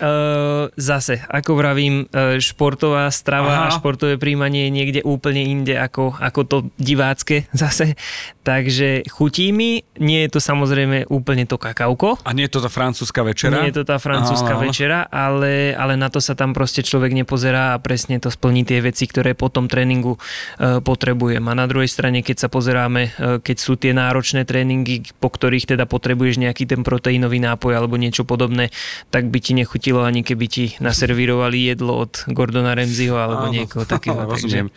Zase, 0.74 1.22
ako 1.30 1.52
vravím, 1.54 2.10
športová 2.42 3.06
strava 3.14 3.70
a 3.70 3.74
športové 3.74 4.18
príjmanie 4.18 4.66
je 4.68 4.72
niekde 4.74 5.02
úplne 5.06 5.46
inde 5.46 5.78
ako, 5.78 6.18
ako 6.18 6.42
to 6.50 6.58
divácké 6.82 7.46
zase. 7.54 7.94
Takže 8.42 9.06
chutí 9.12 9.52
mi, 9.52 9.84
nie 10.00 10.24
je 10.26 10.34
to 10.34 10.40
samozrejme 10.40 11.12
úplne 11.12 11.44
to 11.44 11.60
kakauko, 11.60 12.16
A 12.24 12.32
nie 12.32 12.48
je 12.48 12.58
to 12.58 12.64
tá 12.64 12.72
francúzska 12.72 13.22
večera? 13.22 13.60
nie 13.60 13.70
je 13.70 13.84
to 13.84 13.86
tá 13.86 14.00
francúzska 14.00 14.56
večera, 14.56 15.04
ale, 15.12 15.76
ale 15.76 16.00
na 16.00 16.07
to 16.12 16.20
sa 16.20 16.36
tam 16.36 16.52
proste 16.52 16.84
človek 16.84 17.16
nepozerá 17.16 17.48
pozerá 17.48 17.78
a 17.78 17.82
presne 17.82 18.18
to 18.18 18.34
splní 18.34 18.66
tie 18.66 18.82
veci, 18.82 19.06
ktoré 19.06 19.38
po 19.38 19.48
tom 19.54 19.70
tréningu 19.70 20.18
e, 20.18 20.82
potrebujem. 20.82 21.46
A 21.48 21.54
na 21.54 21.70
druhej 21.70 21.88
strane, 21.88 22.26
keď 22.26 22.44
sa 22.44 22.50
pozeráme, 22.50 23.02
e, 23.08 23.12
keď 23.40 23.58
sú 23.62 23.80
tie 23.80 23.94
náročné 23.94 24.44
tréningy, 24.44 25.06
po 25.22 25.30
ktorých 25.30 25.78
teda 25.78 25.86
potrebuješ 25.86 26.42
nejaký 26.42 26.66
ten 26.66 26.82
proteínový 26.82 27.38
nápoj 27.38 27.78
alebo 27.78 27.96
niečo 27.96 28.26
podobné, 28.26 28.74
tak 29.14 29.30
by 29.30 29.38
ti 29.38 29.54
nechutilo 29.54 30.02
ani 30.02 30.26
keby 30.26 30.46
ti 30.50 30.66
naservírovali 30.82 31.72
jedlo 31.72 32.04
od 32.04 32.26
Gordona 32.34 32.74
Ramseyho 32.74 33.16
alebo 33.16 33.48
Áno. 33.48 33.56
niekoho 33.56 33.86
takého. 33.86 34.26
takže... 34.34 34.74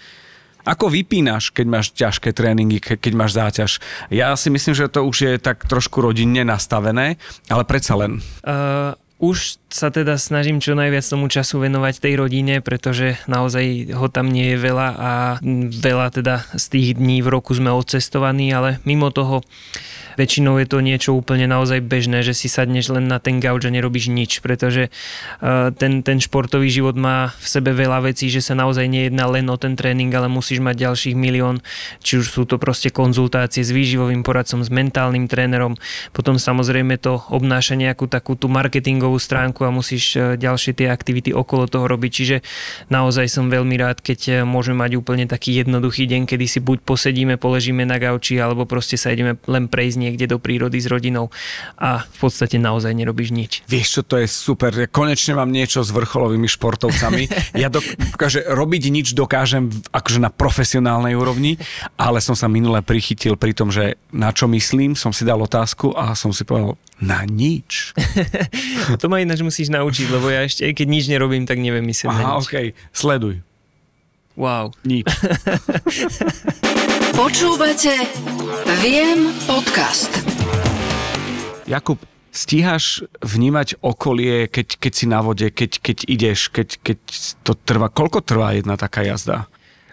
Ako 0.60 0.92
vypínaš, 0.92 1.56
keď 1.56 1.66
máš 1.66 1.87
ťažké 1.96 2.37
tréningy, 2.37 2.84
keď 2.84 3.12
máš 3.16 3.32
záťaž? 3.32 3.80
Ja 4.12 4.37
si 4.37 4.52
myslím, 4.52 4.76
že 4.76 4.92
to 4.92 5.08
už 5.08 5.16
je 5.25 5.32
tak 5.40 5.64
trošku 5.64 6.04
rodinne 6.04 6.44
nastavené, 6.44 7.16
ale 7.49 7.64
predsa 7.64 7.96
len. 7.96 8.20
Uh, 8.44 8.92
už 9.21 9.61
sa 9.69 9.93
teda 9.93 10.17
snažím 10.17 10.65
čo 10.65 10.73
najviac 10.73 11.05
tomu 11.05 11.29
času 11.29 11.61
venovať 11.61 12.00
tej 12.00 12.15
rodine, 12.17 12.65
pretože 12.65 13.21
naozaj 13.29 13.93
ho 13.93 14.09
tam 14.09 14.33
nie 14.33 14.57
je 14.57 14.59
veľa 14.59 14.89
a 14.97 15.12
veľa 15.69 16.07
teda 16.17 16.35
z 16.57 16.65
tých 16.73 16.89
dní 16.97 17.21
v 17.21 17.29
roku 17.29 17.53
sme 17.53 17.69
odcestovaní, 17.69 18.49
ale 18.49 18.81
mimo 18.89 19.12
toho 19.12 19.45
väčšinou 20.21 20.61
je 20.61 20.69
to 20.69 20.85
niečo 20.85 21.17
úplne 21.17 21.49
naozaj 21.49 21.81
bežné, 21.81 22.21
že 22.21 22.37
si 22.37 22.53
sadneš 22.53 22.93
len 22.93 23.09
na 23.09 23.17
ten 23.17 23.41
gauč 23.41 23.65
a 23.65 23.73
nerobíš 23.73 24.12
nič, 24.12 24.45
pretože 24.45 24.93
ten, 25.81 26.05
ten 26.05 26.19
športový 26.21 26.69
život 26.69 27.00
má 27.00 27.33
v 27.41 27.47
sebe 27.49 27.73
veľa 27.73 28.12
vecí, 28.12 28.29
že 28.29 28.45
sa 28.45 28.53
naozaj 28.53 28.85
nejedná 28.85 29.25
len 29.33 29.49
o 29.49 29.57
ten 29.57 29.73
tréning, 29.81 30.12
ale 30.12 30.29
musíš 30.29 30.61
mať 30.61 30.91
ďalších 30.91 31.17
milión, 31.17 31.65
či 32.05 32.21
už 32.21 32.29
sú 32.29 32.43
to 32.45 32.61
proste 32.61 32.93
konzultácie 32.93 33.65
s 33.65 33.73
výživovým 33.73 34.21
poradcom, 34.21 34.61
s 34.61 34.69
mentálnym 34.69 35.25
trénerom, 35.31 35.81
potom 36.12 36.37
samozrejme 36.37 37.00
to 37.00 37.23
obnáša 37.33 37.79
nejakú 37.79 38.11
takú 38.11 38.37
tú 38.37 38.50
marketingovú 38.50 39.17
stránku 39.17 39.62
a 39.65 39.71
musíš 39.71 40.19
e, 40.19 40.37
ďalšie 40.37 40.75
tie 40.75 40.91
aktivity 40.91 41.31
okolo 41.31 41.71
toho 41.71 41.87
robiť. 41.87 42.11
Čiže 42.11 42.37
naozaj 42.91 43.31
som 43.31 43.47
veľmi 43.49 43.79
rád, 43.79 44.03
keď 44.03 44.21
e, 44.29 44.33
môžeme 44.43 44.83
mať 44.83 44.99
úplne 44.99 45.25
taký 45.25 45.62
jednoduchý 45.62 46.11
deň, 46.11 46.27
kedy 46.27 46.45
si 46.50 46.59
buď 46.59 46.83
posedíme, 46.83 47.39
poležíme 47.39 47.87
na 47.87 47.97
gauči, 47.97 48.37
alebo 48.43 48.67
proste 48.67 48.99
sa 48.99 49.15
ideme 49.15 49.39
len 49.47 49.71
prejsť 49.71 49.97
niekde 50.11 50.26
do 50.26 50.43
prírody 50.43 50.83
s 50.83 50.90
rodinou 50.90 51.31
a 51.79 52.02
v 52.05 52.19
podstate 52.19 52.59
naozaj 52.59 52.90
nerobíš 52.90 53.31
nič. 53.31 53.52
Vieš 53.71 53.88
čo, 53.88 54.02
to 54.02 54.19
je 54.19 54.26
super. 54.26 54.75
Ja 54.75 54.90
konečne 54.90 55.38
mám 55.38 55.55
niečo 55.55 55.87
s 55.87 55.95
vrcholovými 55.95 56.50
športovcami. 56.50 57.55
Ja 57.55 57.71
dokáže, 57.71 58.43
robiť 58.43 58.83
nič 58.90 59.07
dokážem 59.14 59.71
akože 59.95 60.19
na 60.19 60.31
profesionálnej 60.33 61.14
úrovni, 61.14 61.61
ale 61.95 62.19
som 62.19 62.35
sa 62.35 62.50
minule 62.50 62.83
prichytil 62.83 63.38
pri 63.38 63.55
tom, 63.55 63.71
že 63.71 64.00
na 64.11 64.35
čo 64.35 64.50
myslím, 64.50 64.99
som 64.99 65.14
si 65.14 65.23
dal 65.23 65.38
otázku 65.38 65.95
a 65.95 66.17
som 66.19 66.35
si 66.35 66.43
povedal, 66.43 66.75
na 67.00 67.25
nič. 67.25 67.97
to 69.00 69.09
ma 69.09 69.25
ináč 69.25 69.40
musíš 69.40 69.73
naučiť, 69.73 70.07
lebo 70.12 70.29
ja 70.29 70.45
ešte, 70.45 70.69
keď 70.76 70.87
nič 70.87 71.05
nerobím, 71.09 71.49
tak 71.49 71.57
neviem 71.57 71.85
myslieť 71.88 72.12
Aha, 72.12 72.37
okej. 72.40 72.76
Okay. 72.76 72.93
Sleduj. 72.93 73.40
Wow. 74.40 74.73
Nič. 74.88 75.04
Počúvate 77.20 77.92
Viem 78.80 79.37
podcast. 79.44 80.09
Jakub, 81.68 82.00
stíhaš 82.32 83.04
vnímať 83.20 83.76
okolie, 83.85 84.49
keď, 84.49 84.80
keď 84.80 84.92
si 84.97 85.04
na 85.04 85.20
vode, 85.20 85.52
keď, 85.52 85.85
keď 85.85 86.09
ideš, 86.09 86.49
keď, 86.56 86.80
keď 86.80 86.99
to 87.44 87.52
trvá, 87.52 87.92
koľko 87.92 88.25
trvá 88.25 88.56
jedna 88.56 88.80
taká 88.80 89.04
jazda? 89.04 89.44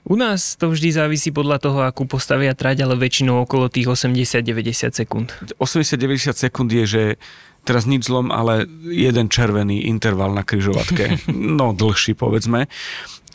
U 0.07 0.15
nás 0.15 0.55
to 0.55 0.71
vždy 0.71 0.95
závisí 0.95 1.35
podľa 1.35 1.59
toho, 1.59 1.83
akú 1.83 2.07
postavia 2.07 2.55
trať, 2.55 2.87
ale 2.87 2.95
väčšinou 2.95 3.43
okolo 3.43 3.67
tých 3.67 3.91
80-90 3.91 4.95
sekúnd. 4.95 5.35
80-90 5.59 6.31
sekúnd 6.31 6.71
je, 6.71 6.87
že 6.87 7.03
teraz 7.67 7.83
nič 7.83 8.07
zlom, 8.07 8.31
ale 8.31 8.63
jeden 8.87 9.27
červený 9.27 9.91
interval 9.91 10.31
na 10.31 10.47
kryžovatke, 10.47 11.27
no 11.59 11.75
dlhší 11.75 12.15
povedzme. 12.15 12.71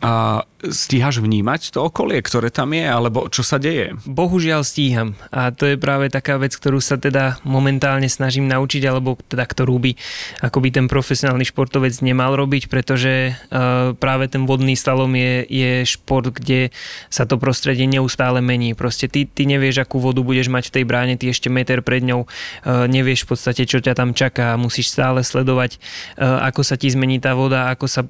A 0.02 0.42
stíhaš 0.66 1.23
vnímať 1.23 1.75
to 1.75 1.87
okolie, 1.87 2.18
ktoré 2.23 2.50
tam 2.50 2.75
je, 2.75 2.87
alebo 2.87 3.26
čo 3.30 3.47
sa 3.47 3.59
deje? 3.59 3.94
Bohužiaľ 4.06 4.66
stíham. 4.66 5.14
A 5.30 5.54
to 5.54 5.66
je 5.66 5.78
práve 5.78 6.11
taká 6.11 6.42
vec, 6.42 6.54
ktorú 6.54 6.82
sa 6.82 6.99
teda 6.99 7.38
momentálne 7.47 8.06
snažím 8.11 8.50
naučiť, 8.50 8.82
alebo 8.87 9.14
teda 9.26 9.47
ktorú 9.47 9.78
by 9.78 9.94
akoby 10.42 10.68
ten 10.75 10.87
profesionálny 10.90 11.47
športovec 11.47 11.99
nemal 12.02 12.35
robiť, 12.35 12.66
pretože 12.66 13.35
uh, 13.35 13.94
práve 13.94 14.26
ten 14.26 14.42
vodný 14.42 14.75
slalom 14.75 15.11
je, 15.14 15.47
je 15.47 15.71
šport, 15.87 16.30
kde 16.35 16.75
sa 17.11 17.23
to 17.26 17.38
prostredie 17.38 17.87
neustále 17.87 18.42
mení. 18.42 18.75
Proste 18.75 19.06
ty, 19.06 19.26
ty 19.26 19.47
nevieš, 19.47 19.87
akú 19.87 20.02
vodu 20.02 20.23
budeš 20.23 20.50
mať 20.50 20.71
v 20.71 20.75
tej 20.78 20.85
bráne, 20.87 21.14
ty 21.14 21.30
ešte 21.30 21.47
meter 21.47 21.82
pred 21.82 22.02
ňou, 22.02 22.26
uh, 22.26 22.87
nevieš 22.90 23.26
v 23.26 23.38
podstate, 23.38 23.66
čo 23.71 23.78
ťa 23.78 23.94
tam 23.94 24.18
čaká, 24.18 24.59
musíš 24.59 24.94
stále 24.94 25.23
sledovať, 25.23 25.78
uh, 26.18 26.42
ako 26.50 26.66
sa 26.66 26.75
ti 26.75 26.90
zmení 26.90 27.23
tá 27.23 27.38
voda, 27.38 27.71
ako 27.71 27.87
sa 27.87 28.02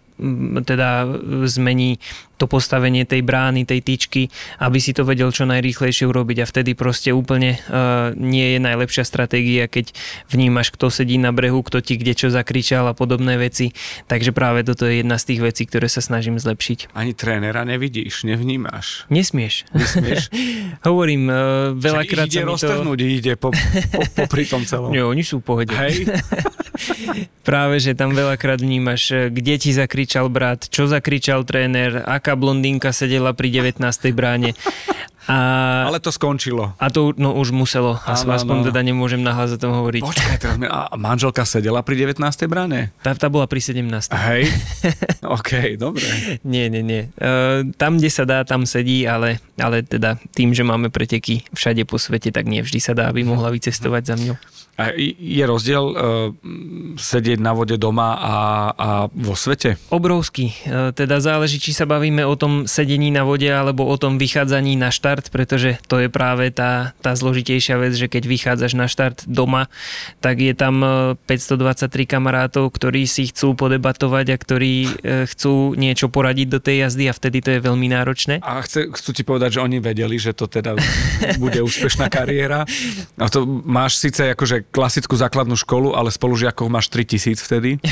teda 0.62 1.08
zmení 1.50 1.81
Me. 1.82 1.98
To 2.42 2.50
postavenie 2.50 3.06
tej 3.06 3.22
brány, 3.22 3.62
tej 3.62 3.86
tyčky, 3.86 4.26
aby 4.58 4.82
si 4.82 4.90
to 4.90 5.06
vedel 5.06 5.30
čo 5.30 5.46
najrýchlejšie 5.46 6.10
urobiť 6.10 6.42
a 6.42 6.46
vtedy 6.50 6.74
proste 6.74 7.14
úplne 7.14 7.62
uh, 7.70 8.10
nie 8.18 8.58
je 8.58 8.58
najlepšia 8.58 9.06
stratégia, 9.06 9.70
keď 9.70 9.94
vnímaš, 10.26 10.74
kto 10.74 10.90
sedí 10.90 11.22
na 11.22 11.30
brehu, 11.30 11.62
kto 11.62 11.78
ti 11.78 11.94
kde 11.94 12.18
čo 12.18 12.34
zakričal 12.34 12.90
a 12.90 12.98
podobné 12.98 13.38
veci. 13.38 13.70
Takže 14.10 14.34
práve 14.34 14.66
toto 14.66 14.90
je 14.90 15.06
jedna 15.06 15.22
z 15.22 15.30
tých 15.30 15.40
vecí, 15.46 15.62
ktoré 15.70 15.86
sa 15.86 16.02
snažím 16.02 16.42
zlepšiť. 16.42 16.90
Ani 16.98 17.14
trénera 17.14 17.62
nevidíš, 17.62 18.26
nevnímaš. 18.26 19.06
Nesmieš. 19.06 19.70
Nesmieš? 19.70 20.34
Hovorím, 20.88 21.30
uh, 21.30 21.36
veľakrát 21.78 22.26
ide 22.26 22.42
sa 22.58 22.82
mi 22.82 22.98
to... 22.98 23.06
ide 23.06 23.38
po, 23.38 23.54
po, 23.54 24.02
po, 24.18 24.22
pri 24.26 24.50
tom 24.50 24.66
celom. 24.66 24.90
Jo, 24.90 25.14
oni 25.14 25.22
sú 25.22 25.38
v 25.38 25.44
pohode. 25.46 25.70
Hej. 25.78 26.10
práve, 27.42 27.82
že 27.82 27.98
tam 27.98 28.14
veľakrát 28.14 28.62
vnímaš, 28.62 29.02
eh, 29.12 29.28
kde 29.28 29.54
ti 29.58 29.70
zakričal 29.74 30.30
brat, 30.32 30.70
čo 30.70 30.88
zakričal 30.88 31.44
tréner, 31.44 32.00
aká 32.06 32.31
taká 32.32 32.40
blondínka 32.40 32.96
sedela 32.96 33.36
pri 33.36 33.52
19. 33.52 33.84
bráne. 34.16 34.56
A, 35.28 35.86
Ale 35.86 36.00
to 36.02 36.10
skončilo. 36.10 36.74
A 36.80 36.90
to 36.90 37.12
no, 37.14 37.36
už 37.36 37.54
muselo. 37.54 37.94
Áno, 38.08 38.32
aspoň 38.32 38.56
áno. 38.58 38.66
teda 38.72 38.80
nemôžem 38.82 39.22
nahlas 39.22 39.54
o 39.54 39.58
tom 39.60 39.70
hovoriť. 39.70 40.02
Počkaj, 40.02 40.36
teraz 40.40 40.56
mi, 40.58 40.66
a 40.66 40.90
manželka 40.98 41.44
sedela 41.44 41.84
pri 41.84 42.08
19. 42.10 42.18
bráne? 42.50 42.90
Tá, 43.04 43.14
tá 43.14 43.28
bola 43.28 43.44
pri 43.44 43.60
17. 43.62 43.86
Hej, 44.10 44.50
OK, 45.36 45.76
dobre. 45.78 46.40
nie, 46.42 46.66
nie, 46.72 46.82
nie. 46.82 47.02
Uh, 47.20 47.68
tam, 47.76 48.02
kde 48.02 48.10
sa 48.10 48.24
dá, 48.26 48.42
tam 48.42 48.64
sedí, 48.64 49.06
ale, 49.06 49.38
ale 49.60 49.84
teda 49.84 50.18
tým, 50.34 50.56
že 50.56 50.64
máme 50.66 50.90
preteky 50.90 51.46
všade 51.54 51.86
po 51.86 52.02
svete, 52.02 52.34
tak 52.34 52.48
nie 52.48 52.64
vždy 52.64 52.80
sa 52.82 52.96
dá, 52.96 53.06
aby 53.12 53.22
mohla 53.22 53.52
vycestovať 53.54 54.02
za 54.02 54.14
mňou. 54.16 54.34
A 54.80 54.88
je 54.96 55.44
rozdiel 55.44 55.84
uh, 55.84 55.94
sedieť 56.96 57.44
na 57.44 57.52
vode 57.52 57.76
doma 57.76 58.16
a, 58.16 58.36
a 58.72 58.88
vo 59.12 59.36
svete? 59.36 59.76
Obrovský. 59.92 60.48
Uh, 60.64 60.96
teda 60.96 61.20
záleží, 61.20 61.60
či 61.60 61.76
sa 61.76 61.84
bavíme 61.84 62.24
o 62.24 62.32
tom 62.40 62.64
sedení 62.64 63.12
na 63.12 63.20
vode 63.28 63.52
alebo 63.52 63.84
o 63.84 63.96
tom 64.00 64.16
vychádzaní 64.16 64.80
na 64.80 64.88
štart, 64.88 65.28
pretože 65.28 65.76
to 65.92 66.00
je 66.00 66.08
práve 66.08 66.48
tá, 66.56 66.96
tá 67.04 67.12
zložitejšia 67.12 67.76
vec, 67.76 67.92
že 67.92 68.08
keď 68.08 68.24
vychádzaš 68.24 68.72
na 68.72 68.88
štart 68.88 69.28
doma, 69.28 69.68
tak 70.24 70.40
je 70.40 70.56
tam 70.56 70.80
523 71.28 71.92
e, 71.92 72.08
kamarátov, 72.08 72.72
ktorí 72.72 73.04
si 73.04 73.28
chcú 73.28 73.52
podebatovať 73.52 74.26
a 74.32 74.36
ktorí 74.40 74.74
uh, 74.88 74.90
chcú 75.28 75.76
niečo 75.76 76.08
poradiť 76.08 76.48
do 76.48 76.64
tej 76.64 76.88
jazdy 76.88 77.12
a 77.12 77.14
vtedy 77.14 77.44
to 77.44 77.50
je 77.52 77.60
veľmi 77.60 77.92
náročné. 77.92 78.40
A 78.40 78.64
chce, 78.64 78.88
chcú 78.88 79.10
ti 79.12 79.20
povedať, 79.20 79.60
že 79.60 79.64
oni 79.68 79.84
vedeli, 79.84 80.16
že 80.16 80.32
to 80.32 80.48
teda 80.48 80.80
bude 81.36 81.60
úspešná 81.60 82.08
kariéra. 82.08 82.64
A 83.22 83.30
to 83.30 83.44
máš 83.46 84.02
síce 84.02 84.34
akože 84.34 84.61
klasickú 84.70 85.18
základnú 85.18 85.58
školu, 85.58 85.98
ale 85.98 86.14
spolužiakov 86.14 86.70
máš 86.70 86.94
3000 86.94 87.42
vtedy? 87.42 87.70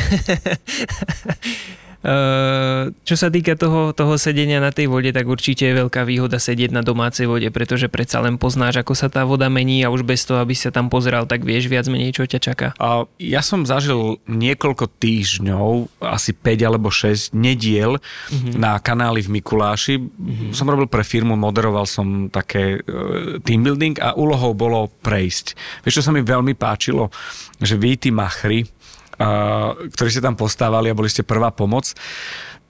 Čo 2.00 3.14
sa 3.14 3.28
týka 3.28 3.61
toho, 3.61 3.92
toho 3.92 4.16
sedenia 4.16 4.57
na 4.57 4.73
tej 4.73 4.88
vode, 4.88 5.12
tak 5.12 5.28
určite 5.28 5.69
je 5.69 5.85
veľká 5.85 6.09
výhoda 6.09 6.40
sedieť 6.40 6.73
na 6.73 6.80
domácej 6.80 7.28
vode, 7.28 7.45
pretože 7.52 7.92
predsa 7.92 8.25
len 8.25 8.40
poznáš, 8.40 8.80
ako 8.80 8.97
sa 8.97 9.12
tá 9.12 9.28
voda 9.28 9.52
mení 9.52 9.85
a 9.85 9.92
už 9.92 10.09
bez 10.09 10.25
toho, 10.25 10.40
aby 10.40 10.57
sa 10.57 10.73
tam 10.73 10.88
pozeral, 10.88 11.28
tak 11.28 11.45
vieš 11.45 11.69
viac 11.69 11.85
menej, 11.92 12.16
čo 12.16 12.25
ťa 12.25 12.40
čaká. 12.40 12.69
A 12.80 13.04
ja 13.21 13.45
som 13.45 13.69
zažil 13.69 14.16
niekoľko 14.25 14.88
týždňov, 14.97 16.00
asi 16.00 16.33
5 16.33 16.69
alebo 16.73 16.88
6 16.88 17.37
nediel 17.37 18.00
uh-huh. 18.00 18.57
na 18.57 18.80
kanáli 18.80 19.21
v 19.21 19.37
Mikuláši. 19.37 20.00
Uh-huh. 20.00 20.57
Som 20.57 20.73
robil 20.73 20.88
pre 20.88 21.04
firmu, 21.04 21.37
moderoval 21.37 21.85
som 21.85 22.33
také 22.33 22.80
uh, 22.80 23.45
team 23.45 23.61
building 23.61 24.00
a 24.00 24.16
úlohou 24.16 24.57
bolo 24.57 24.88
prejsť. 25.04 25.52
Vieš, 25.85 26.00
čo 26.00 26.07
sa 26.09 26.16
mi 26.16 26.25
veľmi 26.25 26.57
páčilo? 26.57 27.12
Že 27.61 27.76
vy, 27.76 27.90
tí 28.00 28.09
machry, 28.09 28.64
ktorí 29.93 30.09
ste 30.09 30.25
tam 30.25 30.35
postávali 30.35 30.89
a 30.89 30.97
boli 30.97 31.12
ste 31.12 31.21
prvá 31.21 31.53
pomoc, 31.53 31.93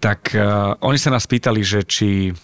tak 0.03 0.35
uh, 0.35 0.75
oni 0.83 0.99
sa 0.99 1.15
nás 1.15 1.29
pýtali, 1.29 1.63
že 1.63 1.87
či 1.87 2.35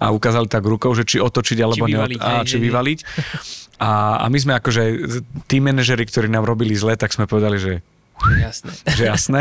a 0.00 0.06
ukázali 0.08 0.48
tak 0.48 0.64
rukou, 0.64 0.96
že 0.96 1.04
či 1.04 1.20
otočiť 1.20 1.58
alebo 1.60 1.84
či 1.84 1.92
vyvaliť, 1.92 2.20
neot- 2.20 2.40
a, 2.40 2.46
či 2.48 2.56
vyvaliť. 2.56 2.98
A, 3.84 4.24
a 4.24 4.26
my 4.32 4.38
sme 4.40 4.56
akože 4.56 4.82
tí 5.44 5.60
manažeri, 5.60 6.08
ktorí 6.08 6.32
nám 6.32 6.48
robili 6.48 6.72
zle, 6.72 6.96
tak 6.96 7.12
sme 7.12 7.28
povedali, 7.28 7.60
že 7.60 7.72
Jasné. 8.20 8.72
Že 8.84 9.04
jasné. 9.08 9.40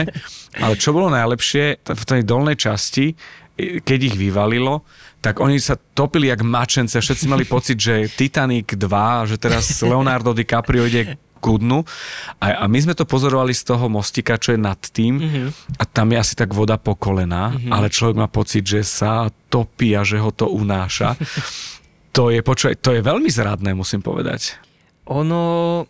Ale 0.55 0.79
čo 0.79 0.95
bolo 0.95 1.11
najlepšie, 1.11 1.83
v 1.83 2.03
tej 2.07 2.21
dolnej 2.23 2.55
časti, 2.55 3.11
keď 3.59 3.99
ich 3.99 4.15
vyvalilo, 4.15 4.87
tak 5.19 5.43
oni 5.43 5.59
sa 5.59 5.75
topili 5.75 6.31
jak 6.31 6.39
mačence, 6.47 6.95
všetci 6.95 7.27
mali 7.27 7.43
pocit, 7.43 7.75
že 7.75 8.07
Titanic 8.07 8.71
2, 8.71 9.27
že 9.27 9.35
teraz 9.35 9.67
Leonardo 9.83 10.31
DiCaprio 10.31 10.87
ide 10.87 11.19
ku 11.39 11.57
dnu. 11.57 11.81
A, 12.43 12.61
a 12.61 12.65
my 12.67 12.79
sme 12.83 12.93
to 12.93 13.07
pozorovali 13.07 13.55
z 13.55 13.63
toho 13.63 13.87
mostika, 13.87 14.37
čo 14.37 14.53
je 14.53 14.59
nad 14.59 14.77
tým 14.77 15.17
mm-hmm. 15.17 15.47
a 15.79 15.83
tam 15.87 16.11
je 16.13 16.17
asi 16.19 16.35
tak 16.35 16.51
voda 16.53 16.75
po 16.75 16.93
kolená, 16.93 17.55
mm-hmm. 17.55 17.71
ale 17.71 17.87
človek 17.89 18.17
má 18.19 18.27
pocit, 18.27 18.67
že 18.67 18.85
sa 18.85 19.31
topí 19.47 19.97
a 19.97 20.05
že 20.05 20.19
ho 20.19 20.29
to 20.29 20.51
unáša. 20.51 21.17
to 22.15 22.29
je, 22.29 22.43
počuaj, 22.43 22.77
to 22.83 22.93
je 22.93 23.01
veľmi 23.01 23.31
zradné, 23.31 23.71
musím 23.73 24.03
povedať. 24.03 24.68
Ono 25.09 25.41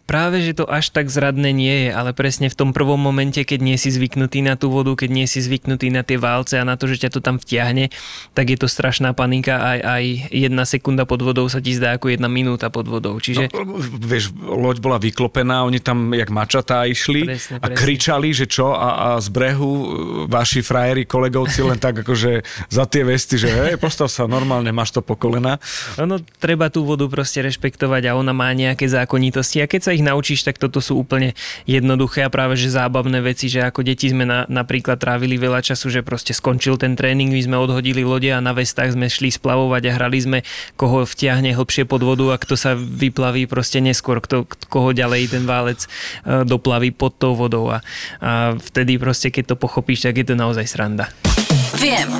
práve, 0.07 0.39
že 0.39 0.55
to 0.55 0.63
až 0.63 0.95
tak 0.95 1.11
zradné 1.11 1.51
nie 1.51 1.88
je, 1.88 1.89
ale 1.91 2.15
presne 2.15 2.47
v 2.47 2.55
tom 2.55 2.71
prvom 2.71 2.95
momente, 2.95 3.43
keď 3.43 3.59
nie 3.59 3.75
si 3.75 3.91
zvyknutý 3.91 4.39
na 4.39 4.55
tú 4.55 4.71
vodu, 4.71 4.95
keď 4.95 5.09
nie 5.11 5.27
si 5.27 5.43
zvyknutý 5.43 5.91
na 5.91 6.07
tie 6.07 6.15
válce 6.15 6.55
a 6.55 6.63
na 6.63 6.79
to, 6.79 6.88
že 6.88 7.03
ťa 7.03 7.09
to 7.11 7.19
tam 7.19 7.35
vtiahne, 7.35 7.91
tak 8.31 8.47
je 8.47 8.55
to 8.55 8.71
strašná 8.71 9.11
panika. 9.11 9.59
Aj, 9.59 9.79
aj 9.83 10.03
jedna 10.31 10.63
sekunda 10.63 11.03
pod 11.03 11.19
vodou 11.19 11.51
sa 11.51 11.59
ti 11.59 11.75
zdá 11.75 11.99
ako 11.99 12.15
jedna 12.15 12.31
minúta 12.31 12.71
pod 12.71 12.88
vodou. 12.88 13.19
Čiže... 13.19 13.51
No, 13.51 13.75
vieš, 13.99 14.31
loď 14.39 14.79
bola 14.79 14.95
vyklopená, 14.95 15.67
oni 15.67 15.83
tam 15.83 16.15
jak 16.15 16.31
mačatá 16.31 16.88
išli 16.88 17.27
presne, 17.27 17.59
a 17.59 17.67
presne. 17.67 17.75
kričali, 17.75 18.29
že 18.31 18.47
čo 18.47 18.71
a, 18.71 18.89
a 18.95 19.07
z 19.19 19.27
brehu 19.35 19.71
e, 19.75 19.85
vaši 20.31 20.63
frajeri, 20.63 21.03
kolegovci 21.03 21.59
len 21.67 21.75
tak 21.75 22.07
akože 22.07 22.47
za 22.71 22.88
tie 22.88 23.03
vesty, 23.03 23.35
že 23.35 23.51
hej, 23.51 23.75
postav 23.75 24.07
sa 24.07 24.23
normálne, 24.31 24.71
máš 24.71 24.95
to 24.95 25.03
po 25.03 25.19
kolena. 25.19 25.59
Ono, 25.99 26.23
treba 26.39 26.71
tú 26.71 26.88
vodu 26.88 27.03
proste 27.11 27.43
rešpektovať 27.43 28.07
a 28.07 28.15
ona 28.15 28.31
má 28.31 28.47
nejaké 28.55 28.88
zákony 28.88 29.08
zákonitosti 29.09 29.65
a 29.65 29.65
keď 29.65 29.81
sa 29.81 29.91
ich 29.97 30.05
naučíš, 30.05 30.45
tak 30.45 30.61
toto 30.61 30.77
sú 30.77 31.01
úplne 31.01 31.33
jednoduché 31.65 32.21
a 32.21 32.29
práve 32.29 32.53
že 32.53 32.69
zábavné 32.69 33.25
veci, 33.25 33.49
že 33.49 33.65
ako 33.65 33.81
deti 33.81 34.05
sme 34.13 34.29
na, 34.29 34.45
napríklad 34.45 35.01
trávili 35.01 35.41
veľa 35.41 35.65
času, 35.65 35.89
že 35.89 36.05
proste 36.05 36.37
skončil 36.37 36.77
ten 36.77 36.93
tréning, 36.93 37.33
my 37.33 37.41
sme 37.41 37.57
odhodili 37.57 38.05
lode 38.05 38.29
a 38.29 38.37
na 38.37 38.53
vestách 38.53 38.93
sme 38.93 39.09
šli 39.09 39.33
splavovať 39.33 39.81
a 39.89 39.91
hrali 39.97 40.19
sme, 40.21 40.39
koho 40.77 41.09
vtiahne 41.09 41.57
hlbšie 41.57 41.89
pod 41.89 42.05
vodu 42.05 42.29
a 42.29 42.37
kto 42.37 42.53
sa 42.53 42.77
vyplaví 42.77 43.49
proste 43.49 43.81
neskôr, 43.81 44.21
kto, 44.21 44.45
koho 44.69 44.93
ďalej 44.93 45.33
ten 45.33 45.49
válec 45.49 45.89
e, 46.21 46.45
doplaví 46.45 46.93
pod 46.93 47.17
tou 47.17 47.33
vodou 47.33 47.73
a, 47.73 47.81
a 48.21 48.53
vtedy 48.53 49.01
proste, 49.01 49.33
keď 49.33 49.55
to 49.55 49.55
pochopíš, 49.57 50.05
tak 50.05 50.21
je 50.21 50.29
to 50.29 50.35
naozaj 50.37 50.69
sranda. 50.69 51.09
Viem, 51.81 52.13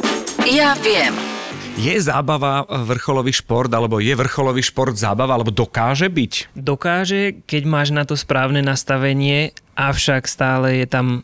ja 0.50 0.74
viem. 0.81 1.38
Je 1.80 1.96
zábava 1.96 2.68
vrcholový 2.68 3.32
šport, 3.32 3.72
alebo 3.72 4.04
je 4.04 4.12
vrcholový 4.12 4.60
šport 4.60 4.92
zábava, 5.00 5.40
alebo 5.40 5.48
dokáže 5.48 6.12
byť? 6.12 6.52
Dokáže, 6.52 7.40
keď 7.48 7.64
máš 7.64 7.96
na 7.96 8.04
to 8.04 8.20
správne 8.20 8.60
nastavenie, 8.60 9.56
avšak 9.80 10.28
stále 10.28 10.84
je 10.84 10.88
tam 10.92 11.08
e, 11.16 11.20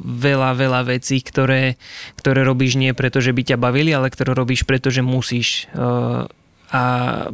veľa, 0.00 0.56
veľa 0.56 0.80
vecí, 0.96 1.20
ktoré, 1.20 1.76
ktoré 2.16 2.40
robíš 2.40 2.80
nie 2.80 2.96
preto, 2.96 3.20
že 3.20 3.36
by 3.36 3.52
ťa 3.52 3.60
bavili, 3.60 3.92
ale 3.92 4.08
ktoré 4.08 4.32
robíš 4.32 4.64
preto, 4.64 4.88
že 4.88 5.04
musíš 5.04 5.68
e, 5.76 6.24
a 6.72 6.82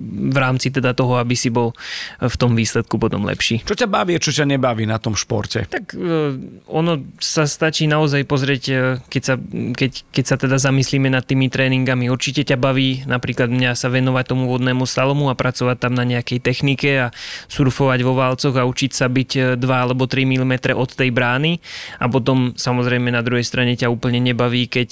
v 0.03 0.37
rámci 0.37 0.75
teda 0.75 0.93
toho, 0.99 1.23
aby 1.23 1.39
si 1.39 1.49
bol 1.49 1.71
v 2.19 2.37
tom 2.37 2.59
výsledku 2.59 2.99
potom 2.99 3.23
lepší. 3.23 3.63
Čo 3.63 3.79
ťa 3.79 3.87
baví, 3.87 4.19
čo 4.19 4.35
ťa 4.35 4.51
nebaví 4.51 4.83
na 4.83 4.99
tom 4.99 5.15
športe? 5.15 5.71
Tak 5.71 5.95
e, 5.95 6.35
ono 6.67 7.07
sa 7.23 7.47
stačí 7.47 7.87
naozaj 7.87 8.27
pozrieť, 8.27 8.63
e, 8.69 8.77
keď 9.07 9.23
sa, 9.23 9.35
keď, 9.79 9.93
keď 10.11 10.25
sa 10.27 10.37
teda 10.37 10.59
zamyslíme 10.59 11.07
nad 11.07 11.23
tými 11.23 11.47
tréningami. 11.47 12.11
Určite 12.11 12.43
ťa 12.43 12.59
baví 12.59 13.07
napríklad 13.07 13.47
mňa 13.49 13.79
sa 13.79 13.87
venovať 13.87 14.35
tomu 14.35 14.51
vodnému 14.51 14.83
slalomu 14.91 15.31
a 15.31 15.39
pracovať 15.39 15.79
tam 15.79 15.95
na 15.95 16.03
nejakej 16.03 16.43
technike 16.43 16.91
a 16.99 17.07
surfovať 17.47 18.03
vo 18.03 18.19
válcoch 18.19 18.59
a 18.59 18.67
učiť 18.67 18.91
sa 18.91 19.07
byť 19.07 19.55
2 19.55 19.63
e, 19.63 19.75
alebo 19.79 20.11
3 20.11 20.27
mm 20.27 20.75
od 20.75 20.91
tej 20.91 21.15
brány 21.15 21.63
a 22.03 22.11
potom 22.11 22.59
samozrejme 22.59 23.15
na 23.15 23.23
druhej 23.23 23.47
strane 23.47 23.79
ťa 23.79 23.87
úplne 23.87 24.19
nebaví, 24.19 24.67
keď 24.67 24.89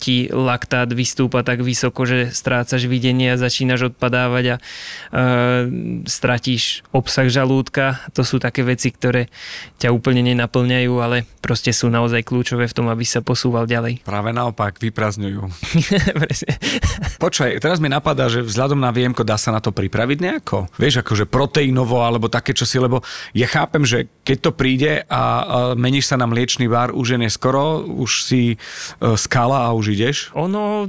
ti 0.00 0.32
laktát 0.32 0.88
vystúpa 0.90 1.44
tak 1.44 1.60
vysoko, 1.60 2.08
že 2.08 2.32
strácaš 2.32 2.88
videnie 2.88 3.34
a 3.34 3.40
začína 3.40 3.73
začínaš 3.74 3.90
odpadávať 3.94 4.44
a 4.46 4.56
e, 4.56 4.62
stratíš 6.06 6.86
obsah 6.94 7.26
žalúdka. 7.26 8.06
To 8.14 8.22
sú 8.22 8.38
také 8.38 8.62
veci, 8.62 8.94
ktoré 8.94 9.26
ťa 9.82 9.90
úplne 9.90 10.22
nenaplňajú, 10.22 10.92
ale 11.02 11.26
proste 11.42 11.74
sú 11.74 11.90
naozaj 11.90 12.22
kľúčové 12.22 12.70
v 12.70 12.76
tom, 12.76 12.86
aby 12.88 13.02
sa 13.02 13.20
posúval 13.20 13.66
ďalej. 13.66 14.00
Práve 14.06 14.30
naopak, 14.30 14.78
vyprazňujú. 14.78 15.42
Počkaj, 17.24 17.58
teraz 17.58 17.82
mi 17.82 17.90
napadá, 17.90 18.30
že 18.30 18.46
vzhľadom 18.46 18.78
na 18.78 18.94
viemko 18.94 19.26
dá 19.26 19.34
sa 19.34 19.50
na 19.50 19.58
to 19.58 19.74
pripraviť 19.74 20.18
nejako? 20.22 20.70
Vieš, 20.78 21.02
akože 21.02 21.26
proteínovo 21.26 22.06
alebo 22.06 22.30
také 22.30 22.54
čosi, 22.54 22.78
lebo 22.78 23.02
ja 23.34 23.50
chápem, 23.50 23.82
že 23.82 24.06
keď 24.22 24.38
to 24.38 24.50
príde 24.54 24.92
a, 25.10 25.74
meníš 25.74 26.14
sa 26.14 26.16
na 26.16 26.30
mliečný 26.30 26.70
bar, 26.70 26.94
už 26.94 27.16
je 27.16 27.18
neskoro, 27.18 27.82
už 27.82 28.24
si 28.24 28.42
e, 28.54 28.56
skala 29.18 29.66
a 29.66 29.74
už 29.74 29.96
ideš? 29.96 30.30
Ono, 30.36 30.86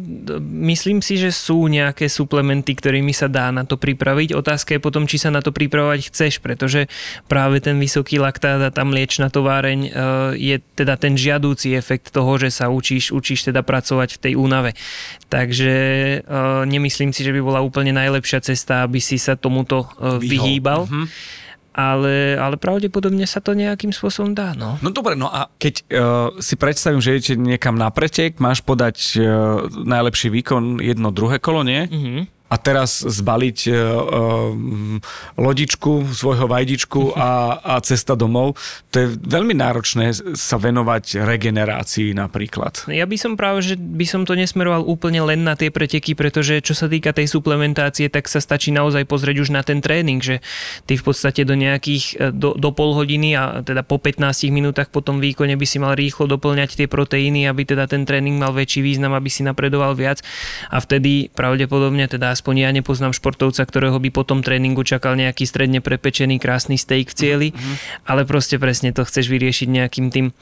myslím 0.69 0.99
si, 1.01 1.17
že 1.17 1.31
sú 1.31 1.65
nejaké 1.71 2.11
suplementy, 2.11 2.74
ktorými 2.75 3.15
sa 3.15 3.31
dá 3.31 3.49
na 3.49 3.63
to 3.63 3.79
pripraviť. 3.79 4.35
Otázka 4.35 4.75
je 4.75 4.83
potom, 4.83 5.07
či 5.07 5.17
sa 5.17 5.31
na 5.31 5.39
to 5.39 5.55
pripravovať 5.55 6.11
chceš, 6.11 6.43
pretože 6.43 6.91
práve 7.25 7.63
ten 7.63 7.79
vysoký 7.79 8.19
laktát 8.19 8.59
a 8.59 8.69
tá 8.69 8.83
mliečna 8.83 9.31
továreň 9.31 9.79
e, 9.87 9.89
je 10.37 10.55
teda 10.75 10.99
ten 10.99 11.15
žiadúci 11.15 11.71
efekt 11.73 12.11
toho, 12.11 12.35
že 12.35 12.51
sa 12.51 12.67
učíš, 12.67 13.15
učíš 13.15 13.47
teda 13.47 13.63
pracovať 13.63 14.19
v 14.19 14.21
tej 14.21 14.33
únave. 14.35 14.75
Takže 15.31 15.73
e, 15.73 16.17
nemyslím 16.67 17.15
si, 17.15 17.23
že 17.23 17.33
by 17.33 17.41
bola 17.41 17.63
úplne 17.63 17.95
najlepšia 17.95 18.43
cesta, 18.43 18.83
aby 18.83 18.99
si 18.99 19.15
sa 19.15 19.39
tomuto 19.39 19.87
e, 19.97 20.19
vyhýbal. 20.19 20.85
Uh-huh 20.85 21.07
ale, 21.75 22.39
ale 22.39 22.55
pravdepodobne 22.55 23.27
sa 23.27 23.43
to 23.43 23.51
nejakým 23.51 23.91
spôsobom 23.91 24.31
dá. 24.31 24.55
No, 24.55 24.79
no 24.79 24.89
dobre, 24.95 25.19
no 25.19 25.27
a 25.27 25.51
keď 25.59 25.75
uh, 25.75 25.85
si 26.39 26.55
predstavím, 26.55 27.03
že 27.03 27.19
idete 27.19 27.35
niekam 27.35 27.75
na 27.75 27.91
pretek, 27.91 28.39
máš 28.39 28.63
podať 28.63 29.19
uh, 29.19 29.67
najlepší 29.67 30.31
výkon 30.31 30.79
jedno, 30.79 31.11
druhé 31.11 31.43
kolo, 31.43 31.67
nie? 31.67 31.83
Uh-huh 31.91 32.23
a 32.45 32.55
teraz 32.61 33.01
zbaliť 33.01 33.59
uh, 33.67 33.75
lodičku, 35.33 36.13
svojho 36.13 36.45
vajdičku 36.45 37.17
a, 37.17 37.57
a 37.57 37.75
cesta 37.81 38.13
domov. 38.13 38.53
To 38.93 39.01
je 39.01 39.07
veľmi 39.17 39.57
náročné 39.57 40.13
sa 40.37 40.61
venovať 40.61 41.25
regenerácii 41.25 42.13
napríklad. 42.13 42.85
Ja 42.85 43.09
by 43.09 43.17
som 43.17 43.33
práve, 43.33 43.65
že 43.65 43.73
by 43.73 44.05
som 44.05 44.21
to 44.29 44.37
nesmeroval 44.37 44.85
úplne 44.85 45.25
len 45.25 45.41
na 45.41 45.57
tie 45.57 45.73
preteky, 45.73 46.13
pretože 46.13 46.61
čo 46.61 46.77
sa 46.77 46.85
týka 46.85 47.17
tej 47.17 47.25
suplementácie, 47.25 48.13
tak 48.13 48.29
sa 48.29 48.37
stačí 48.37 48.69
naozaj 48.69 49.09
pozrieť 49.09 49.41
už 49.41 49.49
na 49.49 49.65
ten 49.65 49.81
tréning, 49.81 50.21
že 50.21 50.45
ty 50.85 51.01
v 51.01 51.03
podstate 51.03 51.49
do 51.49 51.57
nejakých, 51.57 52.29
e, 52.29 52.29
do, 52.29 52.53
do 52.53 52.69
pol 52.69 52.93
hodiny 52.93 53.33
a 53.33 53.65
teda 53.65 53.81
po 53.81 53.97
15 53.97 54.53
minútach 54.53 54.93
po 54.93 55.01
tom 55.01 55.17
výkone 55.17 55.57
by 55.57 55.65
si 55.65 55.81
mal 55.81 55.97
rýchlo 55.97 56.29
doplňať 56.29 56.77
tie 56.77 56.85
proteíny, 56.85 57.49
aby 57.49 57.65
teda 57.65 57.89
ten 57.89 58.05
tréning 58.05 58.37
mal 58.37 58.53
väčší 58.53 58.85
význam, 58.85 59.17
aby 59.17 59.33
si 59.33 59.41
napredoval 59.41 59.97
viac 59.97 60.21
a 60.69 60.77
vtedy 60.77 61.33
pravdepodobne 61.33 62.05
teda 62.05 62.34
aspoň 62.35 62.67
ja 62.67 62.69
nepoznám 62.75 63.15
športovca, 63.15 63.63
ktorého 63.63 63.95
by 63.95 64.11
po 64.11 64.27
tom 64.27 64.43
tréningu 64.43 64.83
čakal 64.83 65.15
nejaký 65.15 65.47
stredne 65.47 65.79
prepečený 65.79 66.35
krásny 66.37 66.75
steak 66.75 67.07
v 67.09 67.15
cieli, 67.15 67.47
mm-hmm. 67.55 68.05
ale 68.11 68.27
proste 68.27 68.59
presne 68.59 68.91
to 68.91 69.07
chceš 69.07 69.31
vyriešiť 69.31 69.67
nejakým 69.71 70.07
tým 70.11 70.27
e, 70.29 70.33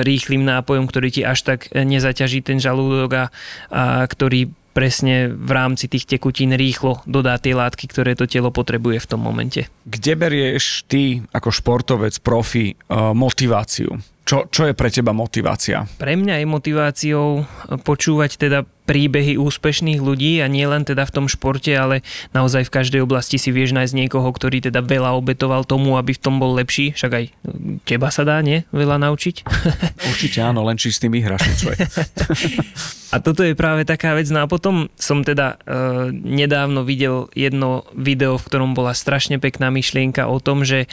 rýchlým 0.00 0.42
nápojom, 0.42 0.88
ktorý 0.88 1.12
ti 1.12 1.22
až 1.22 1.44
tak 1.44 1.68
nezaťaží 1.70 2.40
ten 2.40 2.56
žalúdok 2.56 3.10
a, 3.12 3.24
a 3.68 4.08
ktorý 4.08 4.48
presne 4.74 5.30
v 5.30 5.50
rámci 5.54 5.86
tých 5.86 6.10
tekutín 6.10 6.50
rýchlo 6.50 6.98
dodá 7.06 7.38
tie 7.38 7.54
látky, 7.54 7.86
ktoré 7.86 8.18
to 8.18 8.26
telo 8.26 8.50
potrebuje 8.50 9.06
v 9.06 9.08
tom 9.08 9.22
momente. 9.22 9.70
Kde 9.86 10.18
berieš 10.18 10.82
ty 10.90 11.22
ako 11.30 11.54
športovec, 11.54 12.18
profi, 12.18 12.74
e, 12.74 12.94
motiváciu? 13.14 13.94
Čo, 14.24 14.48
čo 14.48 14.64
je 14.64 14.74
pre 14.74 14.88
teba 14.88 15.12
motivácia? 15.12 15.84
Pre 16.00 16.16
mňa 16.16 16.40
je 16.40 16.46
motiváciou 16.48 17.26
počúvať 17.84 18.40
teda 18.40 18.64
príbehy 18.84 19.40
úspešných 19.40 20.00
ľudí 20.00 20.44
a 20.44 20.46
nie 20.46 20.68
len 20.68 20.84
teda 20.84 21.08
v 21.08 21.14
tom 21.14 21.26
športe, 21.26 21.72
ale 21.72 22.04
naozaj 22.36 22.68
v 22.68 22.74
každej 22.80 23.00
oblasti 23.00 23.40
si 23.40 23.48
vieš 23.48 23.72
nájsť 23.72 23.96
niekoho, 23.96 24.28
ktorý 24.28 24.60
teda 24.60 24.84
veľa 24.84 25.16
obetoval 25.16 25.64
tomu, 25.64 25.96
aby 25.96 26.12
v 26.12 26.20
tom 26.20 26.36
bol 26.36 26.52
lepší. 26.52 26.92
Však 26.92 27.12
aj 27.12 27.24
teba 27.88 28.12
sa 28.12 28.28
dá, 28.28 28.44
nie? 28.44 28.68
Veľa 28.70 29.00
naučiť. 29.00 29.48
Určite 30.12 30.44
áno, 30.44 30.62
len 30.68 30.76
či 30.76 30.92
s 30.92 31.00
tým 31.00 31.16
vyhraš. 31.16 31.40
a 33.14 33.16
toto 33.24 33.40
je 33.40 33.56
práve 33.56 33.88
taká 33.88 34.12
vec. 34.12 34.28
No 34.28 34.44
a 34.44 34.46
potom 34.46 34.92
som 35.00 35.24
teda 35.24 35.56
e, 35.64 36.12
nedávno 36.12 36.84
videl 36.84 37.32
jedno 37.32 37.88
video, 37.96 38.36
v 38.36 38.46
ktorom 38.52 38.76
bola 38.76 38.92
strašne 38.92 39.40
pekná 39.40 39.72
myšlienka 39.72 40.28
o 40.28 40.36
tom, 40.44 40.68
že 40.68 40.84
e, 40.84 40.88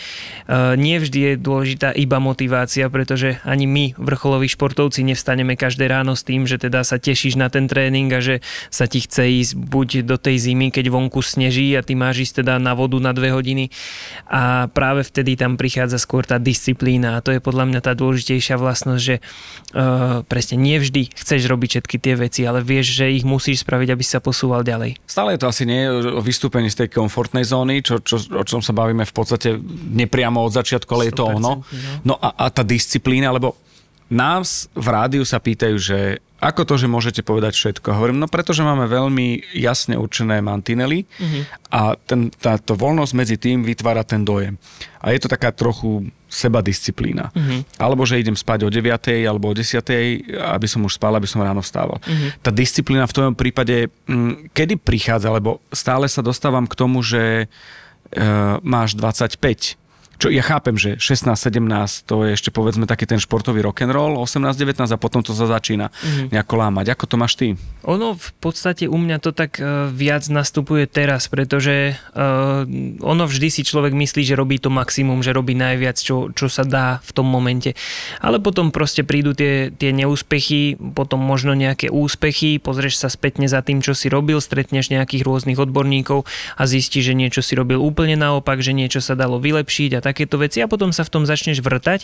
nie 0.79 0.95
vždy 0.95 1.19
je 1.19 1.33
dôležitá 1.35 1.91
iba 1.91 2.23
motivácia, 2.23 2.87
pretože 2.87 3.43
ani 3.43 3.67
my, 3.67 3.85
vrcholoví 3.99 4.47
športovci, 4.47 5.03
nevstaneme 5.03 5.59
každé 5.59 5.91
ráno 5.91 6.15
s 6.15 6.23
tým, 6.23 6.47
že 6.47 6.55
teda 6.55 6.87
sa 6.87 6.95
tešíš 6.95 7.35
na 7.35 7.51
ten 7.51 7.67
tréning 7.67 7.80
a 7.89 8.19
že 8.21 8.43
sa 8.69 8.85
ti 8.85 9.01
chce 9.01 9.23
ísť 9.41 9.53
buď 9.57 9.89
do 10.05 10.19
tej 10.19 10.51
zimy, 10.51 10.69
keď 10.69 10.91
vonku 10.91 11.23
sneží 11.23 11.73
a 11.73 11.81
ty 11.81 11.97
máš 11.97 12.29
ísť 12.29 12.45
teda 12.45 12.61
na 12.61 12.77
vodu 12.77 12.99
na 13.01 13.15
dve 13.15 13.33
hodiny 13.33 13.71
a 14.27 14.67
práve 14.69 15.07
vtedy 15.07 15.39
tam 15.39 15.55
prichádza 15.55 15.97
skôr 15.97 16.27
tá 16.27 16.37
disciplína 16.37 17.17
a 17.17 17.23
to 17.23 17.33
je 17.33 17.41
podľa 17.41 17.71
mňa 17.71 17.79
tá 17.81 17.95
dôležitejšia 17.97 18.59
vlastnosť, 18.59 19.01
že 19.01 19.15
uh, 19.17 20.21
presne 20.27 20.59
nevždy 20.61 21.13
chceš 21.15 21.47
robiť 21.47 21.69
všetky 21.79 21.97
tie 21.97 22.13
veci, 22.19 22.41
ale 22.45 22.61
vieš, 22.61 23.01
že 23.01 23.09
ich 23.09 23.25
musíš 23.25 23.63
spraviť, 23.63 23.89
aby 23.95 24.03
sa 24.05 24.19
posúval 24.19 24.61
ďalej. 24.61 24.99
Stále 25.07 25.35
je 25.35 25.41
to 25.41 25.49
asi 25.49 25.63
nie 25.63 25.87
o 25.87 26.21
vystúpení 26.21 26.67
z 26.67 26.85
tej 26.85 26.89
komfortnej 26.91 27.47
zóny, 27.47 27.81
čo, 27.81 28.03
čo, 28.03 28.19
o 28.35 28.43
čom 28.43 28.59
sa 28.59 28.75
bavíme 28.75 29.07
v 29.07 29.13
podstate 29.13 29.57
nepriamo 29.95 30.43
od 30.43 30.51
začiatku, 30.51 30.89
ale 30.93 31.09
je 31.09 31.15
to 31.15 31.25
ono. 31.25 31.39
No, 31.41 31.53
no 32.03 32.13
a, 32.19 32.35
a 32.35 32.45
tá 32.51 32.61
disciplína, 32.61 33.31
lebo 33.31 33.55
nás 34.11 34.67
v 34.75 34.87
rádiu 34.91 35.23
sa 35.23 35.39
pýtajú, 35.39 35.75
že 35.79 36.19
ako 36.41 36.65
to, 36.65 36.73
že 36.81 36.89
môžete 36.89 37.21
povedať 37.21 37.53
všetko? 37.53 37.93
Hovorím, 37.93 38.17
no 38.17 38.25
pretože 38.25 38.65
máme 38.65 38.89
veľmi 38.89 39.53
jasne 39.53 39.93
určené 39.93 40.41
mantinely 40.41 41.05
uh-huh. 41.05 41.41
a 41.69 41.81
ten, 41.93 42.33
táto 42.33 42.73
voľnosť 42.73 43.13
medzi 43.13 43.37
tým 43.37 43.61
vytvára 43.61 44.01
ten 44.01 44.25
dojem. 44.25 44.57
A 45.05 45.13
je 45.13 45.21
to 45.21 45.29
taká 45.29 45.53
trochu 45.53 46.09
sebadisciplína. 46.25 47.29
Uh-huh. 47.29 47.61
Alebo 47.77 48.09
že 48.09 48.17
idem 48.17 48.33
spať 48.33 48.65
o 48.65 48.73
9. 48.73 48.89
alebo 49.29 49.53
o 49.53 49.53
10. 49.53 49.85
aby 50.33 50.65
som 50.65 50.81
už 50.81 50.97
spal, 50.97 51.13
aby 51.13 51.29
som 51.29 51.45
ráno 51.45 51.61
vstával. 51.61 52.01
Uh-huh. 52.01 52.33
Tá 52.41 52.49
disciplína 52.49 53.05
v 53.05 53.13
tom 53.13 53.37
prípade, 53.37 53.93
m, 54.09 54.49
kedy 54.49 54.81
prichádza, 54.81 55.29
lebo 55.29 55.61
stále 55.69 56.09
sa 56.09 56.25
dostávam 56.25 56.65
k 56.65 56.73
tomu, 56.73 57.05
že 57.05 57.45
e, 57.45 57.45
máš 58.65 58.97
25 58.97 59.80
čo 60.21 60.29
ja 60.29 60.45
chápem, 60.45 60.77
že 60.77 61.01
16-17 61.01 62.05
to 62.05 62.21
je 62.29 62.37
ešte 62.37 62.53
povedzme 62.53 62.85
taký 62.85 63.09
ten 63.09 63.17
športový 63.17 63.65
rock'n'roll, 63.65 64.21
18-19 64.21 64.93
a 64.93 64.97
potom 65.01 65.25
to 65.25 65.33
sa 65.33 65.49
začína 65.49 65.89
mm-hmm. 65.89 66.29
nejako 66.29 66.53
lámať. 66.61 66.93
Ako 66.93 67.09
to 67.09 67.15
máš 67.17 67.33
ty? 67.41 67.57
Ono 67.89 68.13
v 68.13 68.29
podstate 68.37 68.85
u 68.85 69.01
mňa 69.01 69.17
to 69.17 69.33
tak 69.33 69.57
uh, 69.57 69.89
viac 69.89 70.29
nastupuje 70.29 70.85
teraz, 70.85 71.25
pretože 71.25 71.97
uh, 72.13 72.69
ono 73.01 73.23
vždy 73.25 73.49
si 73.49 73.61
človek 73.65 73.97
myslí, 73.97 74.21
že 74.21 74.37
robí 74.37 74.61
to 74.61 74.69
maximum, 74.69 75.25
že 75.25 75.33
robí 75.33 75.57
najviac, 75.57 75.97
čo, 75.97 76.29
čo 76.29 76.45
sa 76.53 76.69
dá 76.69 77.01
v 77.01 77.11
tom 77.17 77.25
momente. 77.25 77.73
Ale 78.21 78.37
potom 78.37 78.69
proste 78.69 79.01
prídu 79.01 79.33
tie, 79.33 79.73
tie 79.73 79.89
neúspechy, 79.89 80.77
potom 80.93 81.17
možno 81.17 81.57
nejaké 81.57 81.89
úspechy, 81.89 82.61
pozrieš 82.61 83.01
sa 83.01 83.09
spätne 83.09 83.49
za 83.49 83.65
tým, 83.65 83.81
čo 83.81 83.97
si 83.97 84.05
robil, 84.05 84.37
stretneš 84.37 84.93
nejakých 84.93 85.25
rôznych 85.25 85.57
odborníkov 85.57 86.29
a 86.59 86.69
zistíš, 86.69 87.09
že 87.09 87.17
niečo 87.17 87.41
si 87.41 87.57
robil 87.57 87.81
úplne 87.81 88.13
naopak, 88.19 88.61
že 88.61 88.77
niečo 88.77 89.01
sa 89.01 89.17
dalo 89.17 89.41
vylepšiť 89.41 89.97
a 89.97 89.99
tak 90.03 90.10
takéto 90.11 90.35
veci 90.35 90.59
a 90.59 90.67
potom 90.67 90.91
sa 90.91 91.07
v 91.07 91.11
tom 91.15 91.23
začneš 91.23 91.63
vrtať 91.63 92.03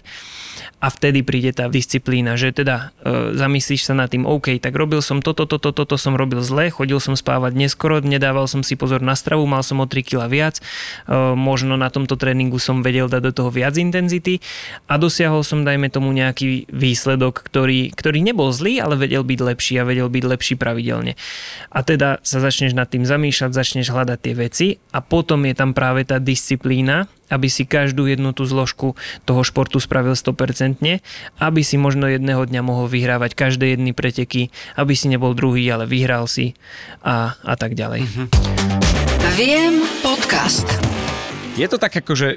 a 0.77 0.87
vtedy 0.93 1.25
príde 1.25 1.51
tá 1.51 1.67
disciplína, 1.67 2.37
že 2.37 2.53
teda 2.53 2.95
e, 3.03 3.33
zamyslíš 3.33 3.89
sa 3.89 3.97
nad 3.97 4.07
tým, 4.13 4.29
OK, 4.29 4.61
tak 4.61 4.77
robil 4.77 5.01
som 5.03 5.25
toto, 5.25 5.49
toto, 5.49 5.73
toto 5.73 5.95
som 5.99 6.13
robil 6.13 6.39
zle, 6.45 6.69
chodil 6.69 7.01
som 7.01 7.17
spávať 7.17 7.57
neskoro, 7.57 7.97
nedával 7.99 8.45
som 8.45 8.61
si 8.61 8.77
pozor 8.77 9.01
na 9.01 9.17
stravu, 9.17 9.49
mal 9.49 9.65
som 9.65 9.81
o 9.81 9.89
3 9.89 10.05
kg 10.05 10.29
viac, 10.29 10.61
e, 10.61 10.63
možno 11.33 11.75
na 11.75 11.89
tomto 11.89 12.13
tréningu 12.13 12.61
som 12.61 12.85
vedel 12.85 13.09
dať 13.09 13.21
do 13.25 13.31
toho 13.33 13.49
viac 13.49 13.73
intenzity 13.73 14.37
a 14.85 15.01
dosiahol 15.01 15.41
som, 15.41 15.65
dajme 15.65 15.89
tomu, 15.89 16.13
nejaký 16.13 16.69
výsledok, 16.69 17.41
ktorý, 17.41 17.89
ktorý 17.97 18.21
nebol 18.21 18.53
zlý, 18.53 18.77
ale 18.77 19.01
vedel 19.01 19.25
byť 19.25 19.39
lepší 19.41 19.73
a 19.81 19.87
vedel 19.87 20.13
byť 20.13 20.23
lepší 20.23 20.55
pravidelne. 20.61 21.17
A 21.73 21.81
teda 21.81 22.21
sa 22.21 22.37
začneš 22.37 22.77
nad 22.77 22.85
tým 22.85 23.01
zamýšľať, 23.01 23.49
začneš 23.49 23.89
hľadať 23.89 24.19
tie 24.21 24.33
veci 24.37 24.67
a 24.93 25.01
potom 25.01 25.41
je 25.49 25.57
tam 25.57 25.73
práve 25.73 26.05
tá 26.05 26.21
disciplína, 26.21 27.09
aby 27.27 27.47
si 27.51 27.67
každú 27.67 28.07
jednu 28.07 28.31
tú 28.31 28.47
zložku 28.47 28.95
toho 29.27 29.41
športu 29.43 29.79
spravil 29.79 30.15
100%, 30.15 30.79
aby 31.39 31.61
si 31.63 31.75
možno 31.75 32.07
jedného 32.07 32.43
dňa 32.47 32.61
mohol 32.63 32.87
vyhrávať 32.87 33.35
každé 33.35 33.75
jedny 33.75 33.91
preteky, 33.91 34.49
aby 34.79 34.93
si 34.95 35.11
nebol 35.11 35.35
druhý, 35.35 35.67
ale 35.71 35.87
vyhral 35.87 36.25
si 36.25 36.55
a, 37.03 37.35
a 37.43 37.53
tak 37.59 37.75
ďalej. 37.75 38.07
Mm-hmm. 38.07 38.27
Viem 39.35 39.83
podcast. 40.01 40.67
Je 41.57 41.65
to 41.65 41.81
tak 41.81 41.93
ako, 41.97 42.13
že, 42.13 42.29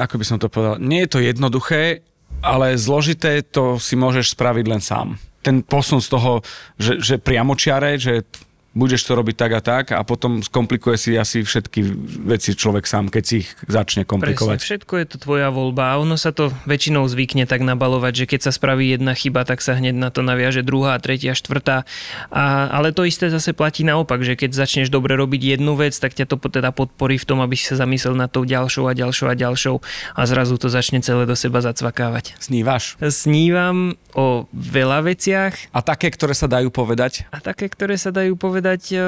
ako 0.00 0.16
by 0.16 0.24
som 0.24 0.40
to 0.40 0.48
povedal, 0.48 0.80
nie 0.80 1.04
je 1.04 1.12
to 1.12 1.20
jednoduché, 1.20 2.00
ale 2.40 2.74
zložité 2.74 3.44
to 3.44 3.76
si 3.76 3.94
môžeš 3.94 4.34
spraviť 4.34 4.64
len 4.66 4.80
sám. 4.80 5.20
Ten 5.44 5.60
posun 5.60 6.00
z 6.00 6.08
toho, 6.08 6.40
že, 6.80 6.98
že 6.98 7.16
priamočiare, 7.20 8.00
že 8.00 8.24
budeš 8.72 9.04
to 9.04 9.12
robiť 9.12 9.36
tak 9.36 9.52
a 9.52 9.60
tak 9.60 9.84
a 9.92 10.00
potom 10.00 10.40
skomplikuje 10.40 10.96
si 10.96 11.10
asi 11.12 11.44
všetky 11.44 11.84
veci 12.24 12.56
človek 12.56 12.88
sám, 12.88 13.12
keď 13.12 13.24
si 13.24 13.44
ich 13.44 13.48
začne 13.68 14.08
komplikovať. 14.08 14.58
Presne, 14.58 14.68
všetko 14.68 14.92
je 14.96 15.06
to 15.12 15.16
tvoja 15.20 15.52
voľba 15.52 15.92
a 15.92 16.00
ono 16.00 16.16
sa 16.16 16.32
to 16.32 16.48
väčšinou 16.64 17.04
zvykne 17.04 17.44
tak 17.44 17.60
nabalovať, 17.60 18.24
že 18.24 18.28
keď 18.32 18.40
sa 18.48 18.52
spraví 18.52 18.96
jedna 18.96 19.12
chyba, 19.12 19.44
tak 19.44 19.60
sa 19.60 19.76
hneď 19.76 19.92
na 19.92 20.08
to 20.08 20.24
naviaže 20.24 20.64
druhá, 20.64 20.96
tretia, 21.04 21.36
štvrtá. 21.36 21.84
A, 22.32 22.72
ale 22.72 22.96
to 22.96 23.04
isté 23.04 23.28
zase 23.28 23.52
platí 23.52 23.84
naopak, 23.84 24.24
že 24.24 24.40
keď 24.40 24.56
začneš 24.56 24.88
dobre 24.88 25.20
robiť 25.20 25.60
jednu 25.60 25.76
vec, 25.76 25.92
tak 25.92 26.16
ťa 26.16 26.24
to 26.24 26.40
teda 26.40 26.72
podporí 26.72 27.20
v 27.20 27.28
tom, 27.28 27.44
aby 27.44 27.52
si 27.60 27.68
sa 27.68 27.84
zamyslel 27.84 28.16
na 28.16 28.24
tou 28.24 28.48
ďalšou 28.48 28.88
a 28.88 28.96
ďalšou 28.96 29.26
a 29.28 29.34
ďalšou 29.36 29.76
a 30.16 30.22
zrazu 30.24 30.56
to 30.56 30.72
začne 30.72 31.04
celé 31.04 31.28
do 31.28 31.36
seba 31.36 31.60
zacvakávať. 31.60 32.40
Snívaš? 32.40 32.96
Snívam 33.04 34.00
o 34.16 34.48
veľa 34.56 35.04
veciach. 35.04 35.72
A 35.76 35.80
také, 35.84 36.08
ktoré 36.08 36.32
sa 36.32 36.48
dajú 36.48 36.72
povedať? 36.72 37.28
A 37.32 37.40
také, 37.40 37.68
ktoré 37.68 38.00
sa 38.00 38.08
dajú 38.08 38.36
povedať 38.36 38.61
povedať, 38.62 38.82
e, 38.94 38.98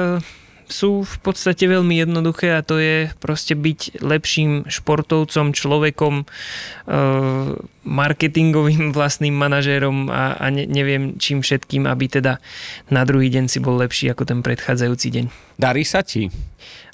sú 0.67 1.07
v 1.07 1.15
podstate 1.23 1.63
veľmi 1.63 1.95
jednoduché 1.95 2.59
a 2.59 2.65
to 2.65 2.75
je 2.75 3.07
proste 3.23 3.55
byť 3.55 4.03
lepším 4.03 4.67
športovcom, 4.67 5.55
človekom, 5.55 6.13
e, 6.19 6.25
marketingovým 7.85 8.91
vlastným 8.97 9.37
manažérom 9.37 10.09
a, 10.09 10.35
a 10.35 10.45
ne, 10.49 10.65
neviem 10.65 11.15
čím 11.21 11.45
všetkým, 11.45 11.85
aby 11.85 12.09
teda 12.09 12.41
na 12.89 13.05
druhý 13.05 13.29
deň 13.31 13.45
si 13.47 13.61
bol 13.61 13.77
lepší 13.77 14.11
ako 14.11 14.25
ten 14.25 14.39
predchádzajúci 14.41 15.07
deň. 15.13 15.25
Darí 15.55 15.87
sa 15.87 16.03
ti? 16.03 16.27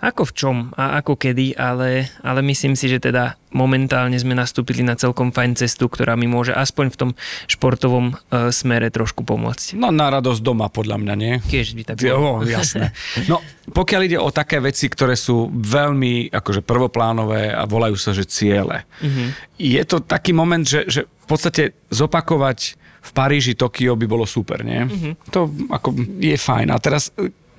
Ako 0.02 0.30
v 0.30 0.36
čom 0.38 0.58
a 0.78 1.02
ako 1.02 1.18
kedy, 1.18 1.58
ale, 1.58 2.10
ale 2.22 2.46
myslím 2.46 2.78
si, 2.78 2.86
že 2.86 3.02
teda 3.02 3.42
momentálne 3.54 4.18
sme 4.18 4.38
nastúpili 4.38 4.82
na 4.82 4.94
celkom 4.94 5.34
fajn 5.34 5.58
cestu, 5.58 5.90
ktorá 5.90 6.14
mi 6.14 6.26
môže 6.26 6.54
aspoň 6.54 6.86
v 6.94 6.98
tom 6.98 7.10
športovom 7.50 8.14
e, 8.14 8.50
smere 8.50 8.90
trošku 8.90 9.26
pomôcť. 9.26 9.78
No 9.78 9.90
na 9.90 10.10
radosť 10.10 10.42
doma 10.42 10.70
podľa 10.70 10.98
mňa, 11.02 11.14
nie? 11.18 11.34
Keď 11.42 11.68
by 11.74 11.84
tak 11.86 11.98
bolo. 12.02 12.46
Jo, 12.46 12.50
jasné. 12.50 12.94
No 13.30 13.42
pokiaľ 13.72 14.02
ide 14.10 14.18
o 14.18 14.34
také 14.34 14.58
veci, 14.58 14.90
ktoré 14.90 15.14
sú 15.14 15.54
veľmi 15.54 16.34
akože 16.34 16.66
prvoplánové 16.66 17.54
a 17.54 17.64
volajú 17.70 17.94
sa, 17.94 18.12
že 18.12 18.26
ciele. 18.26 18.90
Mm-hmm. 19.00 19.28
Je 19.62 19.84
to 19.86 20.02
taký 20.02 20.34
moment, 20.34 20.66
že, 20.66 20.81
že 20.88 21.06
v 21.06 21.26
podstate 21.28 21.64
zopakovať 21.90 22.80
v 23.02 23.12
Paríži, 23.18 23.58
Tokio 23.58 23.98
by 23.98 24.06
bolo 24.06 24.30
super, 24.30 24.62
nie? 24.62 24.86
Mm-hmm. 24.86 25.14
To 25.34 25.50
ako 25.74 25.90
je 26.22 26.38
fajn. 26.38 26.70
A 26.70 26.78
teraz 26.78 27.10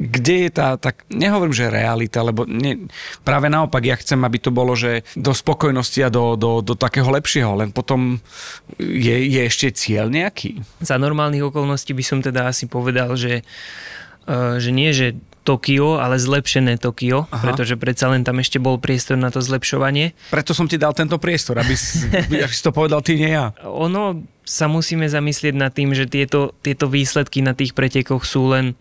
kde 0.02 0.48
je 0.48 0.50
tá, 0.50 0.74
tak 0.74 1.06
nehovorím, 1.14 1.54
že 1.54 1.70
realita, 1.70 2.26
lebo 2.26 2.42
ne, 2.42 2.90
práve 3.22 3.46
naopak, 3.46 3.82
ja 3.86 3.94
chcem, 3.94 4.18
aby 4.18 4.38
to 4.42 4.50
bolo, 4.50 4.74
že 4.74 5.06
do 5.14 5.30
spokojnosti 5.30 6.00
a 6.02 6.10
do, 6.10 6.34
do, 6.34 6.58
do 6.58 6.74
takého 6.74 7.06
lepšieho, 7.06 7.54
len 7.54 7.70
potom 7.70 8.18
je, 8.82 9.16
je 9.30 9.40
ešte 9.46 9.70
cieľ 9.70 10.10
nejaký. 10.10 10.58
Za 10.82 10.98
normálnych 10.98 11.46
okolností 11.46 11.94
by 11.94 12.02
som 12.02 12.18
teda 12.18 12.50
asi 12.50 12.66
povedal, 12.66 13.14
že, 13.14 13.46
uh, 14.26 14.58
že 14.58 14.74
nie, 14.74 14.90
že 14.90 15.14
Tokio, 15.42 15.98
ale 15.98 16.22
zlepšené 16.22 16.78
Tokio, 16.78 17.26
Aha. 17.26 17.42
pretože 17.42 17.74
predsa 17.74 18.06
len 18.06 18.22
tam 18.22 18.38
ešte 18.38 18.62
bol 18.62 18.78
priestor 18.78 19.18
na 19.18 19.34
to 19.34 19.42
zlepšovanie. 19.42 20.14
Preto 20.30 20.54
som 20.54 20.70
ti 20.70 20.78
dal 20.78 20.94
tento 20.94 21.18
priestor, 21.18 21.58
aby 21.58 21.74
si, 21.74 22.06
aby 22.14 22.54
si 22.54 22.62
to 22.62 22.70
povedal 22.70 23.02
ty, 23.02 23.18
nie 23.18 23.34
ja. 23.34 23.50
Ono 23.66 24.22
sa 24.42 24.66
musíme 24.66 25.06
zamyslieť 25.06 25.54
nad 25.54 25.74
tým, 25.74 25.94
že 25.94 26.06
tieto, 26.06 26.54
tieto 26.62 26.90
výsledky 26.90 27.42
na 27.42 27.54
tých 27.54 27.74
pretekoch 27.74 28.26
sú 28.26 28.50
len, 28.50 28.74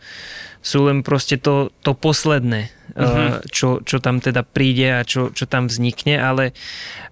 sú 0.62 0.86
len 0.86 1.06
proste 1.06 1.38
to, 1.38 1.70
to 1.86 1.94
posledné, 1.94 2.70
uh-huh. 2.98 3.42
čo, 3.50 3.82
čo 3.82 3.98
tam 4.02 4.22
teda 4.22 4.42
príde 4.42 4.90
a 4.90 5.06
čo, 5.06 5.30
čo 5.30 5.46
tam 5.46 5.70
vznikne, 5.70 6.18
ale 6.18 6.54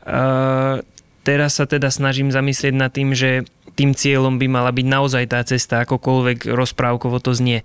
uh, 0.05 0.81
teraz 1.21 1.62
sa 1.62 1.69
teda 1.69 1.93
snažím 1.93 2.33
zamyslieť 2.33 2.73
nad 2.73 2.89
tým, 2.89 3.13
že 3.13 3.45
tým 3.79 3.95
cieľom 3.95 4.35
by 4.35 4.51
mala 4.51 4.75
byť 4.75 4.87
naozaj 4.91 5.23
tá 5.31 5.39
cesta, 5.47 5.87
akokoľvek 5.87 6.51
rozprávkovo 6.51 7.23
to 7.23 7.31
znie. 7.31 7.63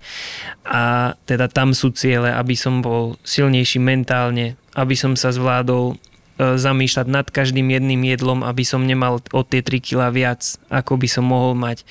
A 0.63 1.11
teda 1.27 1.51
tam 1.51 1.75
sú 1.75 1.91
ciele, 1.91 2.31
aby 2.31 2.55
som 2.55 2.79
bol 2.79 3.19
silnejší 3.27 3.83
mentálne, 3.83 4.55
aby 4.79 4.95
som 4.95 5.19
sa 5.19 5.35
zvládol 5.35 5.91
e, 5.91 6.55
zamýšľať 6.55 7.07
nad 7.11 7.27
každým 7.27 7.67
jedným 7.67 8.07
jedlom, 8.07 8.47
aby 8.47 8.63
som 8.63 8.87
nemal 8.87 9.19
o 9.35 9.41
tie 9.43 9.59
3 9.59 9.83
kg 9.83 10.07
viac, 10.15 10.55
ako 10.71 10.95
by 10.95 11.07
som 11.11 11.27
mohol 11.27 11.51
mať. 11.51 11.83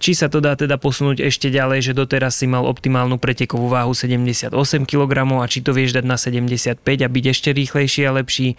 Či 0.00 0.24
sa 0.24 0.32
to 0.32 0.40
dá 0.40 0.56
teda 0.56 0.80
posunúť 0.80 1.20
ešte 1.20 1.52
ďalej, 1.52 1.92
že 1.92 1.92
doteraz 1.92 2.40
si 2.40 2.48
mal 2.48 2.64
optimálnu 2.64 3.20
pretekovú 3.20 3.68
váhu 3.68 3.92
78 3.92 4.56
kg 4.88 5.12
a 5.36 5.46
či 5.52 5.60
to 5.60 5.76
vieš 5.76 5.92
dať 5.92 6.04
na 6.08 6.16
75 6.16 6.80
a 6.80 7.08
byť 7.12 7.24
ešte 7.28 7.52
rýchlejší 7.52 8.08
a 8.08 8.16
lepší. 8.24 8.56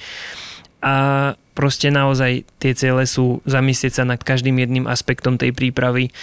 A 0.82 1.34
proste 1.58 1.90
naozaj 1.90 2.46
tie 2.62 2.78
ciele 2.78 3.10
sú 3.10 3.42
zamyslieť 3.50 4.02
sa 4.02 4.04
nad 4.06 4.22
každým 4.22 4.62
jedným 4.62 4.86
aspektom 4.86 5.42
tej 5.42 5.50
prípravy 5.54 6.13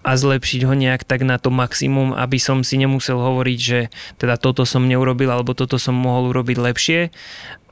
a 0.00 0.16
zlepšiť 0.16 0.64
ho 0.64 0.72
nejak 0.72 1.04
tak 1.04 1.28
na 1.28 1.36
to 1.36 1.52
maximum, 1.52 2.16
aby 2.16 2.40
som 2.40 2.64
si 2.64 2.80
nemusel 2.80 3.20
hovoriť, 3.20 3.58
že 3.60 3.80
teda 4.16 4.40
toto 4.40 4.64
som 4.64 4.88
neurobil 4.88 5.28
alebo 5.28 5.52
toto 5.52 5.76
som 5.76 5.92
mohol 5.92 6.32
urobiť 6.32 6.56
lepšie 6.56 7.00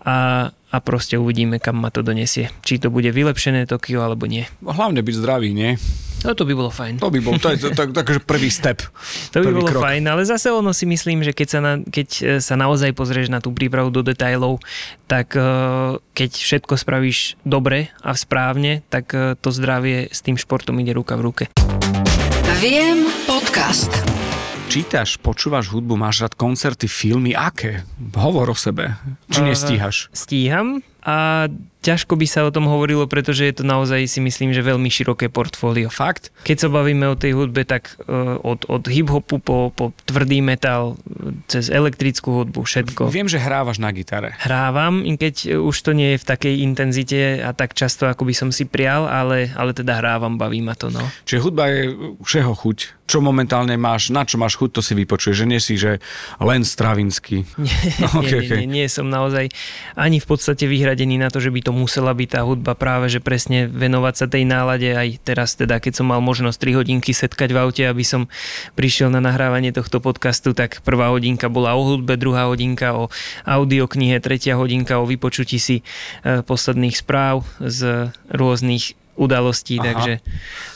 a, 0.04 0.50
a 0.52 0.76
proste 0.84 1.18
uvidíme, 1.18 1.58
kam 1.58 1.80
ma 1.80 1.90
to 1.90 2.04
donesie. 2.04 2.52
Či 2.62 2.82
to 2.82 2.92
bude 2.92 3.08
vylepšené 3.08 3.66
Tokio 3.66 4.04
alebo 4.04 4.28
nie. 4.28 4.46
Hlavne 4.62 5.02
byť 5.02 5.14
zdravý, 5.14 5.50
nie? 5.54 5.74
No 6.26 6.34
to 6.34 6.42
by 6.42 6.54
bolo 6.54 6.70
fajn. 6.70 6.98
To 6.98 7.14
by 7.14 7.20
bol, 7.22 7.38
to 7.38 7.54
je 7.54 7.70
tak, 7.70 7.94
tak, 7.94 8.06
prvý 8.26 8.50
step. 8.50 8.82
To 9.34 9.38
by 9.38 9.54
bolo 9.54 9.70
krok. 9.70 9.82
fajn, 9.86 10.02
ale 10.10 10.26
zase 10.26 10.50
ono 10.50 10.74
si 10.74 10.82
myslím, 10.88 11.22
že 11.22 11.30
keď 11.30 11.48
sa, 11.48 11.60
na, 11.62 11.72
keď 11.78 12.08
e, 12.18 12.22
sa 12.42 12.58
naozaj 12.58 12.90
pozrieš 12.96 13.30
na 13.30 13.38
tú 13.38 13.54
prípravu 13.54 13.94
do 13.94 14.02
detajlov, 14.02 14.58
tak 15.06 15.38
e, 15.38 15.42
keď 16.18 16.30
všetko 16.34 16.74
spravíš 16.74 17.38
dobre 17.46 17.94
a 18.02 18.18
správne, 18.18 18.82
tak 18.90 19.14
e, 19.14 19.38
to 19.38 19.54
zdravie 19.54 20.10
s 20.10 20.24
tým 20.24 20.34
športom 20.34 20.74
ide 20.82 20.90
ruka 20.90 21.14
v 21.14 21.22
ruke. 21.22 21.44
Viem 22.58 23.06
podcast. 23.28 23.94
Čítaš, 24.68 25.16
počúvaš 25.16 25.72
hudbu, 25.72 25.96
máš 25.96 26.28
rád 26.28 26.36
koncerty, 26.36 26.92
filmy, 26.92 27.32
aké? 27.32 27.88
Hovor 28.12 28.52
o 28.52 28.56
sebe. 28.56 29.00
Či 29.32 29.40
nestíhaš? 29.40 30.12
Uh, 30.12 30.12
stíham, 30.12 30.84
a 31.02 31.46
ťažko 31.78 32.18
by 32.18 32.26
sa 32.26 32.42
o 32.42 32.50
tom 32.50 32.66
hovorilo, 32.66 33.06
pretože 33.06 33.46
je 33.46 33.54
to 33.54 33.64
naozaj 33.64 34.02
si 34.10 34.18
myslím, 34.18 34.50
že 34.50 34.66
veľmi 34.66 34.90
široké 34.90 35.30
portfólio. 35.30 35.88
Fakt? 35.88 36.34
Keď 36.42 36.66
sa 36.66 36.68
bavíme 36.68 37.06
o 37.06 37.16
tej 37.16 37.38
hudbe, 37.38 37.62
tak 37.62 37.94
uh, 38.02 38.36
od, 38.42 38.66
od 38.66 38.82
hip-hopu 38.90 39.38
po, 39.38 39.70
po 39.70 39.94
tvrdý 40.04 40.42
metal, 40.42 40.98
cez 41.46 41.70
elektrickú 41.70 42.42
hudbu, 42.42 42.66
všetko. 42.66 43.08
Viem, 43.14 43.30
že 43.30 43.38
hrávaš 43.38 43.78
na 43.78 43.94
gitare. 43.94 44.34
Hrávam, 44.42 45.06
keď 45.16 45.62
už 45.62 45.76
to 45.80 45.94
nie 45.94 46.18
je 46.18 46.22
v 46.22 46.26
takej 46.26 46.54
intenzite 46.66 47.20
a 47.40 47.54
tak 47.54 47.78
často, 47.78 48.10
ako 48.10 48.26
by 48.26 48.34
som 48.34 48.48
si 48.50 48.66
prial, 48.66 49.06
ale, 49.06 49.54
ale 49.54 49.70
teda 49.70 50.02
hrávam, 50.02 50.34
baví 50.34 50.58
ma 50.60 50.74
to. 50.74 50.90
No. 50.90 51.02
Čiže 51.24 51.40
hudba 51.40 51.70
je 51.70 51.94
všeho 52.26 52.52
chuť. 52.58 52.78
Čo 53.08 53.24
momentálne 53.24 53.72
máš, 53.80 54.12
na 54.12 54.28
čo 54.28 54.36
máš 54.36 54.60
chuť, 54.60 54.68
to 54.68 54.80
si 54.84 54.92
vypočuješ, 54.92 55.36
že 55.40 55.46
nie 55.48 55.60
si, 55.64 55.80
že 55.80 55.96
len 56.44 56.60
stravinsky. 56.60 57.48
Nie, 57.56 57.80
okay, 58.04 58.44
nie, 58.44 58.48
nie, 58.48 58.66
nie, 58.68 58.68
nie, 58.68 58.86
som 58.88 59.08
naozaj 59.08 59.48
ani 59.96 60.20
v 60.20 60.26
podstate 60.28 60.68
vyhradený 60.88 61.20
na 61.20 61.28
to, 61.28 61.36
že 61.36 61.52
by 61.52 61.60
to 61.60 61.72
musela 61.76 62.16
byť 62.16 62.28
tá 62.32 62.40
hudba 62.48 62.72
práve, 62.72 63.12
že 63.12 63.20
presne 63.20 63.68
venovať 63.68 64.14
sa 64.16 64.24
tej 64.24 64.48
nálade. 64.48 64.88
Aj 64.96 65.04
teraz 65.20 65.52
teda, 65.52 65.84
keď 65.84 66.00
som 66.00 66.08
mal 66.08 66.24
možnosť 66.24 66.56
3 66.56 66.80
hodinky 66.80 67.12
setkať 67.12 67.52
v 67.52 67.60
aute, 67.60 67.84
aby 67.84 68.00
som 68.08 68.24
prišiel 68.72 69.12
na 69.12 69.20
nahrávanie 69.20 69.68
tohto 69.68 70.00
podcastu, 70.00 70.56
tak 70.56 70.80
prvá 70.80 71.12
hodinka 71.12 71.52
bola 71.52 71.76
o 71.76 71.84
hudbe, 71.84 72.16
druhá 72.16 72.48
hodinka 72.48 72.96
o 72.96 73.12
audioknihe, 73.44 74.16
tretia 74.24 74.56
hodinka 74.56 74.96
o 74.96 75.04
vypočutí 75.04 75.60
si 75.60 75.84
e, 76.24 76.40
posledných 76.40 76.96
správ 76.96 77.44
z 77.60 78.08
rôznych 78.32 78.96
udalostí, 79.18 79.82
Aha. 79.82 79.84
takže... 79.90 80.12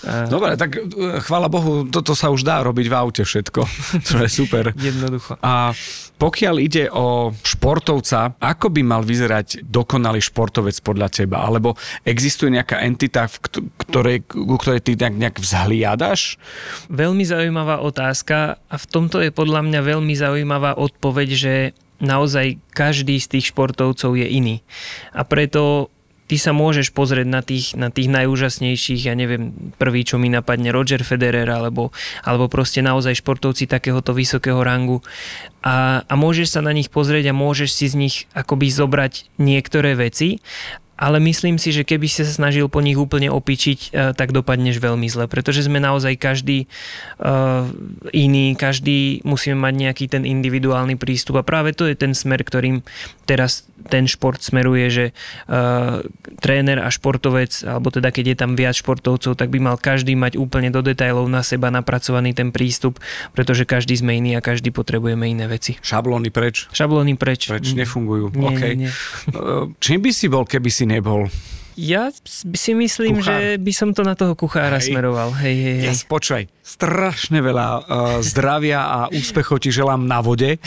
Uh... 0.02 0.26
Dobre, 0.26 0.58
tak 0.58 0.74
e, 0.74 0.80
chvála 1.22 1.46
Bohu, 1.46 1.86
toto 1.86 2.18
sa 2.18 2.34
už 2.34 2.42
dá 2.42 2.58
robiť 2.66 2.86
v 2.90 2.94
aute 2.98 3.22
všetko, 3.22 3.60
to 4.10 4.14
je 4.18 4.28
super. 4.28 4.74
Jednoducho. 4.74 5.38
A 5.38 5.70
pokiaľ 6.18 6.56
ide 6.62 6.86
o 6.90 7.34
športovca, 7.42 8.38
ako 8.38 8.70
by 8.70 8.82
mal 8.86 9.02
vyzerať 9.02 9.66
dokonalý 9.66 10.22
športovec 10.22 10.78
podľa 10.82 11.10
teba? 11.10 11.42
Alebo 11.42 11.74
existuje 12.06 12.54
nejaká 12.54 12.78
entita, 12.82 13.26
v 13.26 13.36
ktorej, 13.82 14.18
ku 14.26 14.54
ktorej 14.54 14.86
ty 14.86 14.94
nejak, 14.94 15.18
nejak 15.18 15.36
vzhliadaš? 15.42 16.38
Veľmi 16.86 17.26
zaujímavá 17.26 17.82
otázka 17.82 18.62
a 18.70 18.76
v 18.78 18.86
tomto 18.86 19.18
je 19.18 19.34
podľa 19.34 19.66
mňa 19.66 19.80
veľmi 19.82 20.14
zaujímavá 20.14 20.78
odpoveď, 20.78 21.28
že 21.34 21.54
naozaj 22.02 22.58
každý 22.74 23.18
z 23.22 23.38
tých 23.38 23.54
športovcov 23.54 24.18
je 24.18 24.26
iný. 24.26 24.56
A 25.14 25.22
preto 25.22 25.90
ty 26.26 26.36
sa 26.38 26.54
môžeš 26.54 26.94
pozrieť 26.94 27.28
na 27.28 27.42
tých, 27.44 27.74
na 27.74 27.88
tých 27.92 28.08
najúžasnejších, 28.08 29.10
ja 29.10 29.14
neviem, 29.14 29.52
prvý, 29.76 30.06
čo 30.06 30.16
mi 30.16 30.32
napadne, 30.32 30.72
Roger 30.72 31.02
Federer, 31.02 31.48
alebo, 31.50 31.90
alebo 32.22 32.46
proste 32.48 32.80
naozaj 32.80 33.20
športovci 33.20 33.68
takéhoto 33.68 34.16
vysokého 34.16 34.60
rangu. 34.62 35.04
A, 35.62 36.02
a 36.06 36.14
môžeš 36.18 36.58
sa 36.58 36.60
na 36.60 36.74
nich 36.74 36.90
pozrieť 36.90 37.30
a 37.30 37.38
môžeš 37.38 37.70
si 37.70 37.86
z 37.86 37.94
nich 37.94 38.16
akoby 38.34 38.70
zobrať 38.70 39.30
niektoré 39.38 39.94
veci 39.94 40.42
ale 41.02 41.18
myslím 41.18 41.58
si, 41.58 41.74
že 41.74 41.82
keby 41.82 42.06
si 42.06 42.22
sa 42.22 42.30
snažil 42.30 42.70
po 42.70 42.78
nich 42.78 42.94
úplne 42.94 43.26
opičiť, 43.34 43.78
eh, 43.90 44.14
tak 44.14 44.30
dopadneš 44.30 44.78
veľmi 44.78 45.10
zle, 45.10 45.26
pretože 45.26 45.66
sme 45.66 45.82
naozaj 45.82 46.14
každý 46.14 46.70
uh, 47.18 47.66
iný, 48.14 48.54
každý 48.54 49.24
musíme 49.26 49.58
mať 49.58 49.74
nejaký 49.74 50.04
ten 50.06 50.22
individuálny 50.22 50.94
prístup 50.94 51.42
a 51.42 51.46
práve 51.46 51.74
to 51.74 51.88
je 51.90 51.98
ten 51.98 52.14
smer, 52.14 52.46
ktorým 52.46 52.86
teraz 53.26 53.66
ten 53.86 54.06
šport 54.06 54.38
smeruje, 54.38 54.86
že 54.90 55.04
uh, 55.50 56.02
tréner 56.38 56.82
a 56.82 56.88
športovec, 56.88 57.66
alebo 57.66 57.90
teda 57.90 58.14
keď 58.14 58.24
je 58.32 58.36
tam 58.38 58.52
viac 58.54 58.74
športovcov, 58.78 59.34
tak 59.34 59.48
by 59.50 59.58
mal 59.58 59.76
každý 59.78 60.14
mať 60.14 60.38
úplne 60.38 60.70
do 60.70 60.82
detajlov 60.82 61.26
na 61.26 61.42
seba 61.42 61.70
napracovaný 61.70 62.34
ten 62.34 62.54
prístup, 62.54 63.02
pretože 63.34 63.66
každý 63.66 63.98
sme 63.98 64.18
iný 64.18 64.38
a 64.38 64.44
každý 64.44 64.70
potrebujeme 64.70 65.28
iné 65.28 65.46
veci. 65.46 65.78
Šablóny 65.82 66.30
preč? 66.30 66.70
Šablóny 66.70 67.14
preč. 67.18 67.50
Preč 67.50 67.74
nefungujú. 67.74 68.32
Nie, 68.34 68.48
okay. 68.54 68.72
nie, 68.78 68.88
nie. 68.88 68.90
Čím 69.78 69.98
by 70.02 70.10
si 70.10 70.26
bol, 70.30 70.44
keby 70.48 70.70
si 70.70 70.84
nebol? 70.88 71.28
Ja 71.72 72.12
si 72.28 72.72
myslím, 72.76 73.24
Kuchár. 73.24 73.40
že 73.40 73.56
by 73.56 73.72
som 73.72 73.88
to 73.96 74.04
na 74.04 74.12
toho 74.12 74.36
kuchára 74.36 74.76
hej. 74.76 74.92
smeroval. 74.92 75.32
Hej, 75.40 75.56
hej, 75.56 75.76
hej. 75.80 75.88
Ja 75.88 75.92
počúvaj, 76.04 76.44
strašne 76.60 77.40
veľa 77.40 77.66
uh, 77.66 77.80
zdravia 78.20 78.80
a 78.84 78.98
úspechov 79.08 79.64
ti 79.64 79.72
želám 79.72 80.04
na 80.04 80.20
vode, 80.20 80.60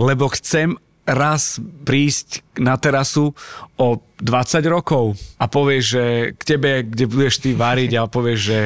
lebo 0.00 0.32
chcem 0.32 0.80
raz 1.06 1.62
prísť 1.86 2.42
na 2.58 2.74
terasu 2.76 3.32
o 3.78 3.86
20 4.16 4.64
rokov 4.72 5.12
a 5.36 5.44
povieš, 5.44 5.84
že 5.84 6.04
k 6.40 6.42
tebe, 6.56 6.88
kde 6.88 7.04
budeš 7.04 7.44
ty 7.44 7.52
variť 7.52 8.00
a 8.00 8.08
povieš, 8.08 8.38
že 8.40 8.58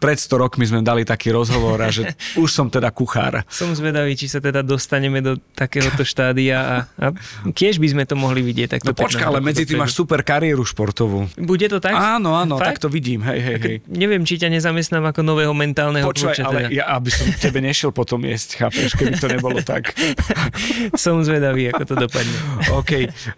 pred 0.00 0.16
100 0.16 0.40
rokmi 0.40 0.64
sme 0.64 0.80
dali 0.80 1.04
taký 1.04 1.28
rozhovor 1.28 1.76
a 1.84 1.92
že 1.92 2.16
už 2.42 2.48
som 2.48 2.72
teda 2.72 2.88
kuchár. 2.88 3.44
Som 3.52 3.76
zvedavý, 3.76 4.16
či 4.16 4.32
sa 4.32 4.40
teda 4.40 4.64
dostaneme 4.64 5.20
do 5.20 5.36
takéhoto 5.52 6.08
štádia 6.08 6.56
a, 6.56 6.76
a 6.96 7.06
tiež 7.52 7.76
by 7.76 7.88
sme 7.92 8.04
to 8.08 8.16
mohli 8.16 8.40
vidieť. 8.40 8.80
no 8.80 8.96
počka, 8.96 9.28
ale 9.28 9.44
medzi 9.44 9.68
tým 9.68 9.84
máš 9.84 9.92
super 9.92 10.24
kariéru 10.24 10.64
športovú. 10.64 11.28
Bude 11.36 11.68
to 11.68 11.84
tak? 11.84 11.92
Áno, 11.92 12.32
áno, 12.32 12.56
Fakt? 12.56 12.80
tak 12.80 12.88
to 12.88 12.88
vidím, 12.88 13.20
hej, 13.28 13.40
hej, 13.44 13.56
hej. 13.60 13.76
Neviem, 13.84 14.24
či 14.24 14.40
ťa 14.40 14.48
nezamestnám 14.48 15.12
ako 15.12 15.20
nového 15.20 15.52
mentálneho 15.52 16.08
Počúvaj, 16.08 16.40
ale 16.40 16.60
teda. 16.68 16.80
ja, 16.80 16.84
aby 16.96 17.10
som 17.12 17.28
tebe 17.36 17.60
nešiel 17.60 17.92
potom 17.92 18.24
jesť, 18.24 18.64
chápeš, 18.64 18.96
keby 18.96 19.20
to 19.20 19.28
nebolo 19.28 19.60
tak. 19.60 19.92
som 21.04 21.20
zvedavý, 21.20 21.68
ako 21.68 21.82
to 21.84 21.94
dopadne. 22.00 22.36
OK. 22.80 22.92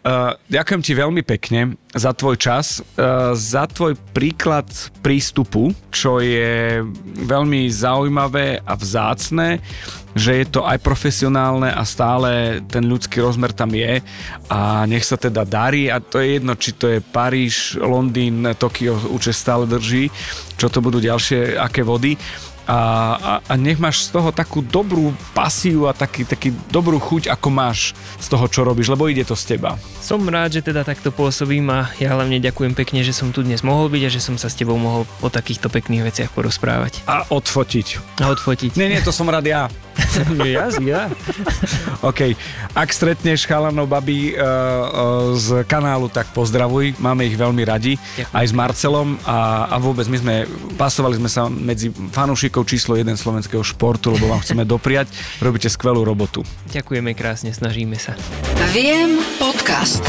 Uh, 0.07 0.39
ďakujem 0.47 0.81
ti 0.87 0.93
veľmi 0.95 1.23
pekne 1.27 1.56
za 1.97 2.12
tvoj 2.12 2.37
čas, 2.37 2.81
uh, 2.81 3.33
za 3.33 3.64
tvoj 3.71 3.97
príklad 4.12 4.69
prístupu, 5.01 5.73
čo 5.88 6.21
je 6.21 6.83
veľmi 7.25 7.71
zaujímavé 7.71 8.61
a 8.61 8.73
vzácne, 8.77 9.62
že 10.16 10.40
je 10.40 10.47
to 10.49 10.64
aj 10.64 10.81
profesionálne 10.81 11.69
a 11.69 11.85
stále 11.85 12.64
ten 12.64 12.88
ľudský 12.88 13.21
rozmer 13.21 13.53
tam 13.53 13.69
je 13.77 14.01
a 14.49 14.88
nech 14.88 15.05
sa 15.05 15.21
teda 15.21 15.45
darí. 15.45 15.92
A 15.92 16.01
to 16.01 16.21
je 16.25 16.40
jedno, 16.40 16.57
či 16.57 16.73
to 16.73 16.88
je 16.88 17.05
Paríž, 17.05 17.77
Londýn, 17.77 18.57
Tokio, 18.57 18.97
určite 19.12 19.37
stále 19.37 19.69
drží, 19.69 20.09
čo 20.57 20.73
to 20.73 20.81
budú 20.81 21.05
ďalšie 21.05 21.61
aké 21.61 21.85
vody 21.85 22.16
a, 22.67 22.79
a, 23.17 23.33
a 23.47 23.53
nech 23.55 23.79
máš 23.79 24.11
z 24.11 24.19
toho 24.19 24.35
takú 24.35 24.61
dobrú 24.61 25.15
pasiu 25.33 25.87
a 25.87 25.95
taký, 25.95 26.27
taký 26.27 26.51
dobrú 26.69 26.99
chuť, 26.99 27.31
ako 27.31 27.49
máš 27.49 27.95
z 28.19 28.27
toho, 28.27 28.47
čo 28.51 28.67
robíš, 28.67 28.91
lebo 28.91 29.07
ide 29.07 29.23
to 29.23 29.39
z 29.39 29.57
teba. 29.57 29.79
Som 30.03 30.27
rád, 30.27 30.59
že 30.59 30.67
teda 30.67 30.83
takto 30.83 31.15
pôsobím 31.15 31.71
a 31.71 31.95
ja 32.03 32.13
hlavne 32.19 32.43
ďakujem 32.43 32.75
pekne, 32.75 33.07
že 33.07 33.15
som 33.15 33.31
tu 33.31 33.47
dnes 33.47 33.63
mohol 33.63 33.87
byť 33.87 34.03
a 34.03 34.11
že 34.11 34.21
som 34.21 34.35
sa 34.35 34.51
s 34.51 34.59
tebou 34.59 34.75
mohol 34.77 35.07
o 35.23 35.29
takýchto 35.31 35.71
pekných 35.71 36.11
veciach 36.11 36.31
porozprávať. 36.35 37.07
A 37.07 37.23
odfotiť. 37.31 38.21
A 38.21 38.35
odfotiť. 38.35 38.75
Nie, 38.75 38.91
nie, 38.91 39.01
to 39.01 39.15
som 39.15 39.31
rád 39.31 39.47
ja. 39.47 39.71
ja, 40.57 40.73
ja. 40.81 41.03
OK. 42.01 42.33
Ak 42.73 42.89
stretneš 42.93 43.45
chalanov 43.45 43.91
babi 43.91 44.33
uh, 44.33 44.41
uh, 44.41 44.87
z 45.37 45.63
kanálu, 45.69 46.09
tak 46.09 46.31
pozdravuj. 46.33 46.97
Máme 47.03 47.29
ich 47.29 47.37
veľmi 47.37 47.63
radi. 47.67 47.99
Ďakujem. 47.99 48.33
Aj 48.33 48.45
s 48.47 48.53
Marcelom 48.57 49.09
a, 49.29 49.71
a 49.71 49.77
vôbec 49.77 50.09
my 50.09 50.19
sme, 50.19 50.35
pasovali 50.79 51.21
sme 51.21 51.29
sa 51.29 51.49
medzi 51.51 51.93
fanúšikov 51.93 52.37
fanúšikov 52.37 52.69
číslo 52.69 52.95
1 52.95 53.17
slovenského 53.17 53.65
športu, 53.65 54.15
lebo 54.15 54.29
vám 54.29 54.45
chceme 54.45 54.63
dopriať. 54.69 55.09
Robíte 55.43 55.73
skvelú 55.73 56.05
robotu. 56.07 56.47
Ďakujeme 56.71 57.17
krásne, 57.17 57.51
snažíme 57.51 57.97
sa. 57.99 58.15
Viem 58.71 59.19
podcast. 59.41 60.05